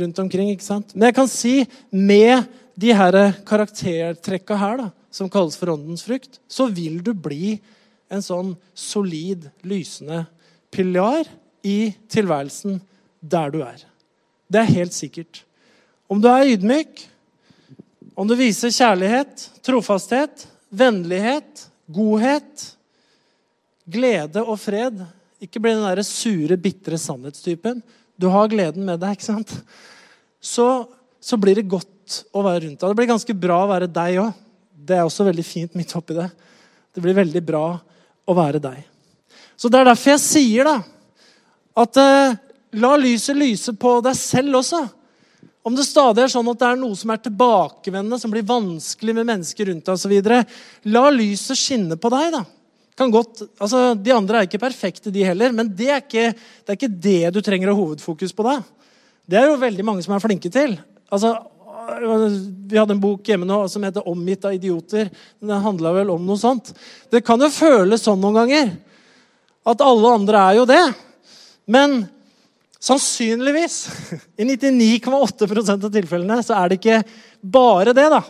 rundt 0.00 0.22
omkring? 0.22 0.50
ikke 0.50 0.66
sant? 0.66 0.94
Men 0.94 1.10
jeg 1.10 1.18
kan 1.20 1.30
si 1.30 1.54
med 1.90 2.48
de 2.80 2.94
her 2.96 3.18
karaktertrekka 3.46 4.58
her, 4.58 4.82
da, 4.84 4.88
som 5.10 5.30
kalles 5.30 5.58
for 5.58 5.74
åndens 5.74 6.04
frukt, 6.06 6.40
så 6.50 6.68
vil 6.70 7.00
du 7.04 7.12
bli 7.14 7.58
en 8.10 8.22
sånn 8.24 8.54
solid, 8.74 9.46
lysende 9.66 10.24
pilar 10.74 11.28
i 11.66 11.92
tilværelsen 12.10 12.80
der 13.20 13.54
du 13.54 13.60
er. 13.62 13.84
Det 14.50 14.62
er 14.62 14.76
helt 14.80 14.96
sikkert. 14.96 15.44
Om 16.10 16.22
du 16.22 16.26
er 16.30 16.56
ydmyk, 16.56 17.04
om 18.20 18.28
du 18.28 18.34
viser 18.36 18.72
kjærlighet, 18.74 19.46
trofasthet, 19.64 20.44
vennlighet, 20.68 21.64
godhet, 21.88 22.66
glede 23.90 24.42
og 24.44 24.58
fred 24.60 25.00
Ikke 25.40 25.62
bli 25.62 25.72
den 25.72 25.86
der 25.86 26.02
sure, 26.04 26.58
bitre 26.60 26.98
sannhetstypen. 27.00 27.78
Du 28.20 28.26
har 28.28 28.50
gleden 28.52 28.84
med 28.84 29.00
deg, 29.00 29.16
ikke 29.16 29.24
sant? 29.24 29.54
Så, 30.36 30.66
så 31.16 31.38
blir 31.40 31.56
det 31.56 31.70
godt 31.72 32.18
å 32.36 32.42
være 32.44 32.66
rundt 32.66 32.82
deg. 32.82 32.92
Det 32.92 32.98
blir 32.98 33.08
ganske 33.08 33.36
bra 33.46 33.62
å 33.64 33.70
være 33.70 33.88
deg 33.88 34.18
òg. 34.20 34.36
Det 34.76 34.98
er 34.98 35.08
også 35.08 35.24
veldig 35.24 35.46
fint 35.46 35.80
midt 35.80 35.96
oppi 35.96 36.18
det. 36.18 36.28
Det 36.92 37.00
blir 37.00 37.16
veldig 37.16 37.42
bra 37.46 37.64
å 37.80 38.36
være 38.36 38.60
deg. 38.60 38.84
Så 39.56 39.72
Det 39.72 39.80
er 39.80 39.88
derfor 39.88 40.12
jeg 40.12 40.24
sier 40.26 40.68
da, 40.68 40.76
at 41.80 42.04
eh, 42.04 42.36
la 42.84 42.92
lyset 43.00 43.40
lyse 43.40 43.72
på 43.80 43.96
deg 44.04 44.20
selv 44.20 44.60
også. 44.60 44.84
Om 45.62 45.76
det 45.76 45.84
stadig 45.84 46.24
er 46.24 46.32
sånn 46.32 46.48
at 46.48 46.60
det 46.62 46.68
er 46.70 46.78
noe 46.80 46.96
som 46.96 47.10
er 47.12 47.20
tilbakevendende, 47.20 48.18
som 48.22 48.32
blir 48.32 48.46
vanskelig 48.48 49.14
med 49.18 49.28
mennesker 49.28 49.68
rundt 49.68 49.84
deg 49.84 49.98
osv., 49.98 50.14
la 50.88 51.04
lyset 51.12 51.58
skinne 51.58 51.98
på 52.00 52.12
deg. 52.14 52.32
da. 52.38 52.44
Kan 52.96 53.12
godt, 53.12 53.42
altså 53.60 53.94
De 53.94 54.12
andre 54.12 54.40
er 54.40 54.48
ikke 54.48 54.62
perfekte, 54.62 55.12
de 55.12 55.24
heller, 55.24 55.52
men 55.56 55.68
det 55.76 55.88
er 55.88 56.00
ikke 56.02 56.30
det, 56.32 56.66
er 56.66 56.78
ikke 56.78 56.94
det 57.08 57.32
du 57.36 57.40
trenger 57.44 57.70
å 57.70 57.76
ha 57.76 57.82
hovedfokus 57.82 58.32
på. 58.36 58.46
da. 58.48 58.60
Det 59.28 59.38
er 59.40 59.50
jo 59.50 59.60
veldig 59.60 59.84
mange 59.86 60.04
som 60.04 60.16
er 60.16 60.22
flinke 60.24 60.50
til. 60.52 60.78
Altså, 61.12 61.34
vi 62.70 62.78
hadde 62.78 62.94
en 62.96 63.02
bok 63.02 63.28
hjemme 63.28 63.48
nå 63.48 63.58
som 63.68 63.82
heter 63.84 64.06
'Omgitt 64.06 64.44
av 64.44 64.52
idioter'. 64.52 65.10
Den 65.40 65.62
handla 65.62 65.92
vel 65.92 66.10
om 66.10 66.24
noe 66.26 66.38
sånt. 66.38 66.72
Det 67.10 67.24
kan 67.24 67.40
jo 67.40 67.48
føles 67.48 68.02
sånn 68.02 68.20
noen 68.20 68.34
ganger. 68.34 68.76
At 69.66 69.80
alle 69.80 70.14
andre 70.14 70.38
er 70.38 70.54
jo 70.56 70.64
det. 70.64 70.94
Men 71.66 72.08
sannsynligvis, 72.80 73.76
i 74.40 74.46
99,8% 74.48 75.86
av 75.86 75.92
tilfellene, 75.92 76.40
så 76.44 76.56
er 76.56 76.70
det 76.70 76.80
ikke 76.80 77.00
bare 77.40 77.94
det, 77.96 78.06
da. 78.12 78.22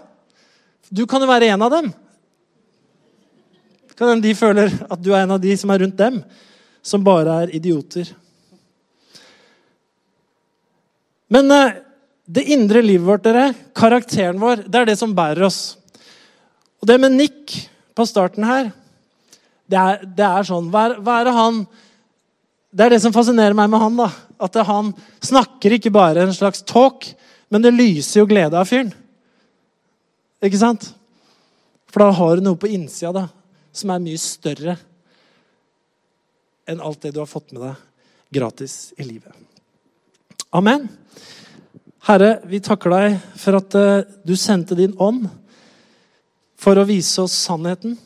Du 0.90 1.04
kan 1.06 1.22
jo 1.22 1.30
være 1.30 1.52
en 1.54 1.66
av 1.66 1.74
dem. 1.74 1.90
Kan 3.94 4.14
hende 4.14 4.26
de 4.26 4.34
føler 4.34 4.72
at 4.90 5.02
du 5.02 5.12
er 5.12 5.22
en 5.22 5.36
av 5.36 5.42
de 5.42 5.54
som 5.60 5.70
er 5.70 5.84
rundt 5.84 5.98
dem, 5.98 6.18
som 6.82 7.04
bare 7.04 7.42
er 7.44 7.54
idioter. 7.54 8.10
Men 11.30 11.50
eh, 11.54 11.78
det 12.26 12.48
indre 12.54 12.82
livet 12.82 13.06
vårt, 13.06 13.26
dere, 13.26 13.52
karakteren 13.76 14.40
vår, 14.40 14.64
det 14.66 14.80
er 14.80 14.90
det 14.90 14.96
som 14.98 15.14
bærer 15.14 15.46
oss. 15.46 15.60
Og 16.80 16.88
det 16.90 16.96
med 17.02 17.14
Nick 17.14 17.54
på 17.94 18.06
starten 18.08 18.46
her, 18.48 18.72
det 19.70 19.78
er, 19.78 20.02
det 20.02 20.26
er 20.26 20.48
sånn 20.48 20.70
hva 20.72 20.88
er, 20.90 21.28
det 21.28 21.36
han 21.36 21.62
Det 22.70 22.86
er 22.86 22.94
det 22.94 23.00
som 23.02 23.14
fascinerer 23.14 23.56
meg 23.58 23.70
med 23.72 23.82
han. 23.82 23.98
da, 23.98 24.08
At 24.38 24.54
han 24.66 24.92
snakker 25.22 25.74
ikke 25.76 25.92
bare 25.94 26.22
en 26.24 26.34
slags 26.34 26.62
talk, 26.62 27.08
men 27.50 27.64
det 27.64 27.74
lyser 27.74 28.22
jo 28.22 28.30
glede 28.30 28.58
av 28.58 28.68
fyren. 28.70 28.92
Ikke 30.40 30.60
sant? 30.60 30.92
For 31.90 32.04
da 32.04 32.14
har 32.14 32.38
du 32.38 32.46
noe 32.46 32.58
på 32.60 32.70
innsida 32.70 33.12
da, 33.12 33.26
som 33.74 33.90
er 33.90 34.02
mye 34.02 34.20
større 34.22 34.76
enn 36.70 36.82
alt 36.86 37.02
det 37.02 37.10
du 37.16 37.18
har 37.18 37.30
fått 37.30 37.50
med 37.50 37.64
deg 37.66 38.38
gratis 38.38 38.92
i 38.94 39.06
livet. 39.08 39.34
Amen. 40.54 40.86
Herre, 42.06 42.36
vi 42.46 42.62
takker 42.62 42.94
deg 42.94 43.16
for 43.38 43.58
at 43.58 43.74
eh, 43.78 44.06
du 44.24 44.36
sendte 44.38 44.78
din 44.78 44.94
ånd 45.02 45.26
for 46.60 46.78
å 46.78 46.86
vise 46.86 47.24
oss 47.24 47.34
sannheten. 47.34 47.96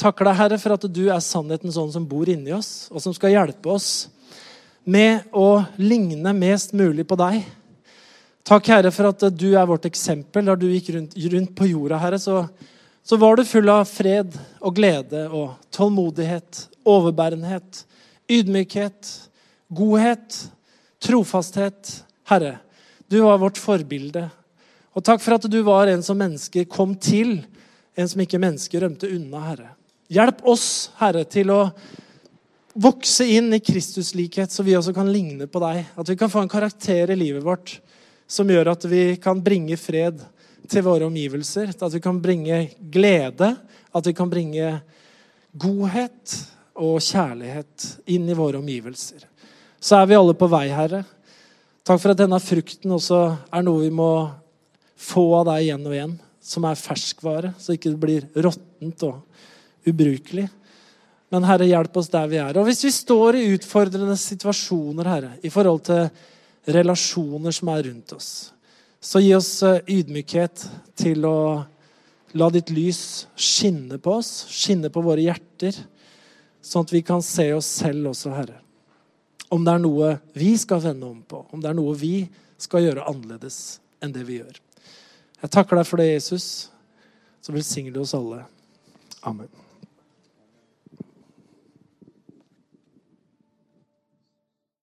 Takker 0.00 0.26
deg, 0.26 0.38
Herre, 0.40 0.58
for 0.58 0.74
at 0.74 0.86
du 0.90 1.04
er 1.06 1.22
sannhetens 1.22 1.76
ånd 1.78 1.92
som 1.94 2.06
bor 2.08 2.28
inni 2.30 2.52
oss, 2.54 2.88
og 2.90 3.02
som 3.02 3.14
skal 3.14 3.34
hjelpe 3.34 3.70
oss 3.70 4.08
med 4.84 5.30
å 5.32 5.64
ligne 5.80 6.34
mest 6.36 6.74
mulig 6.76 7.06
på 7.08 7.18
deg. 7.18 7.44
Takk, 8.44 8.66
Herre, 8.68 8.90
for 8.92 9.08
at 9.08 9.22
du 9.32 9.46
er 9.54 9.68
vårt 9.68 9.86
eksempel. 9.88 10.44
Da 10.44 10.56
du 10.58 10.66
gikk 10.68 10.90
rundt, 10.96 11.14
rundt 11.32 11.54
på 11.56 11.68
jorda, 11.70 12.00
Herre, 12.02 12.18
så, 12.20 12.42
så, 13.06 13.16
var 13.20 13.38
du 13.38 13.46
full 13.48 13.70
av 13.72 13.86
fred 13.88 14.34
og 14.60 14.74
glede 14.76 15.28
og 15.30 15.54
tålmodighet, 15.72 16.66
overbærenhet, 16.84 17.84
ydmykhet, 18.28 19.12
godhet, 19.72 20.40
trofasthet. 21.00 21.94
Herre, 22.28 22.58
du 23.08 23.22
var 23.22 23.40
vårt 23.40 23.62
forbilde. 23.62 24.26
Og 24.94 25.06
takk 25.06 25.22
for 25.22 25.38
at 25.38 25.48
du 25.48 25.60
var 25.64 25.88
en 25.88 26.04
som 26.04 26.18
mennesker 26.18 26.68
kom 26.70 26.98
til, 27.00 27.38
en 27.96 28.10
som 28.10 28.20
ikke 28.26 28.42
mennesker 28.42 28.84
rømte 28.84 29.08
unna, 29.08 29.40
Herre. 29.46 29.70
Hjelp 30.14 30.44
oss, 30.46 30.92
Herre, 31.00 31.24
til 31.26 31.50
å 31.50 31.60
vokse 32.74 33.24
inn 33.26 33.48
i 33.54 33.62
Kristus 33.62 34.12
likhet, 34.14 34.52
så 34.52 34.62
vi 34.62 34.76
også 34.78 34.92
kan 34.94 35.08
ligne 35.10 35.48
på 35.50 35.62
deg. 35.62 35.80
At 35.98 36.10
vi 36.10 36.16
kan 36.18 36.30
få 36.30 36.44
en 36.44 36.52
karakter 36.52 37.10
i 37.10 37.16
livet 37.18 37.42
vårt 37.42 37.78
som 38.30 38.48
gjør 38.50 38.70
at 38.72 38.86
vi 38.88 39.16
kan 39.22 39.40
bringe 39.42 39.76
fred 39.80 40.22
til 40.70 40.84
våre 40.86 41.08
omgivelser. 41.08 41.72
At 41.74 41.96
vi 41.96 42.02
kan 42.04 42.20
bringe 42.22 42.60
glede, 42.94 43.50
at 43.90 44.06
vi 44.06 44.14
kan 44.14 44.30
bringe 44.30 44.76
godhet 45.50 46.36
og 46.74 47.02
kjærlighet 47.02 47.88
inn 48.14 48.28
i 48.30 48.38
våre 48.38 48.60
omgivelser. 48.62 49.26
Så 49.82 49.98
er 49.98 50.08
vi 50.10 50.18
alle 50.18 50.36
på 50.38 50.48
vei, 50.50 50.68
Herre. 50.74 51.02
Takk 51.84 52.00
for 52.00 52.14
at 52.14 52.22
denne 52.22 52.38
frukten 52.40 52.94
også 52.96 53.20
er 53.52 53.66
noe 53.66 53.82
vi 53.82 53.90
må 53.92 54.12
få 54.94 55.26
av 55.40 55.50
deg 55.50 55.66
igjen 55.66 55.84
og 55.84 55.98
igjen. 55.98 56.14
Som 56.44 56.66
er 56.68 56.78
ferskvare, 56.78 57.54
så 57.58 57.74
ikke 57.74 57.92
det 57.92 58.00
blir 58.00 58.30
råttent 58.46 59.04
og 59.08 59.20
ubrukelig. 59.88 60.46
Men 61.32 61.46
Herre, 61.48 61.66
hjelp 61.68 61.96
oss 61.98 62.10
der 62.12 62.28
vi 62.30 62.38
er. 62.40 62.56
Og 62.60 62.68
hvis 62.68 62.84
vi 62.86 62.92
står 62.94 63.38
i 63.38 63.46
utfordrende 63.56 64.16
situasjoner, 64.20 65.10
Herre, 65.10 65.32
i 65.42 65.50
forhold 65.52 65.84
til 65.88 66.74
relasjoner 66.74 67.54
som 67.54 67.70
er 67.74 67.86
rundt 67.88 68.16
oss, 68.16 68.32
så 69.04 69.20
gi 69.20 69.34
oss 69.36 69.52
eh, 69.66 69.82
ydmykhet 69.98 70.66
til 70.96 71.26
å 71.28 71.38
la 72.34 72.50
ditt 72.50 72.72
lys 72.74 73.26
skinne 73.36 74.00
på 74.02 74.18
oss, 74.20 74.32
skinne 74.50 74.90
på 74.90 75.04
våre 75.04 75.26
hjerter, 75.26 75.76
sånn 76.64 76.86
at 76.86 76.94
vi 76.94 77.04
kan 77.04 77.22
se 77.22 77.50
oss 77.54 77.68
selv 77.82 78.14
også, 78.14 78.32
Herre 78.34 78.64
om 79.54 79.64
det 79.64 79.74
er 79.74 79.82
noe 79.82 80.14
vi 80.34 80.54
skal 80.58 80.82
vende 80.82 81.08
om 81.08 81.20
på, 81.22 81.44
om 81.50 81.62
det 81.62 81.70
er 81.70 81.78
noe 81.78 81.94
vi 81.98 82.26
skal 82.60 82.86
gjøre 82.86 83.06
annerledes 83.10 83.78
enn 84.02 84.14
det 84.14 84.24
vi 84.26 84.40
gjør. 84.40 84.56
Jeg 85.44 85.52
takker 85.54 85.78
deg 85.78 85.88
for 85.88 86.00
det, 86.00 86.08
Jesus. 86.14 86.46
Så 87.44 87.52
velsigner 87.52 87.92
du 87.92 88.00
oss 88.02 88.16
alle. 88.16 88.44
Amen. 89.22 89.63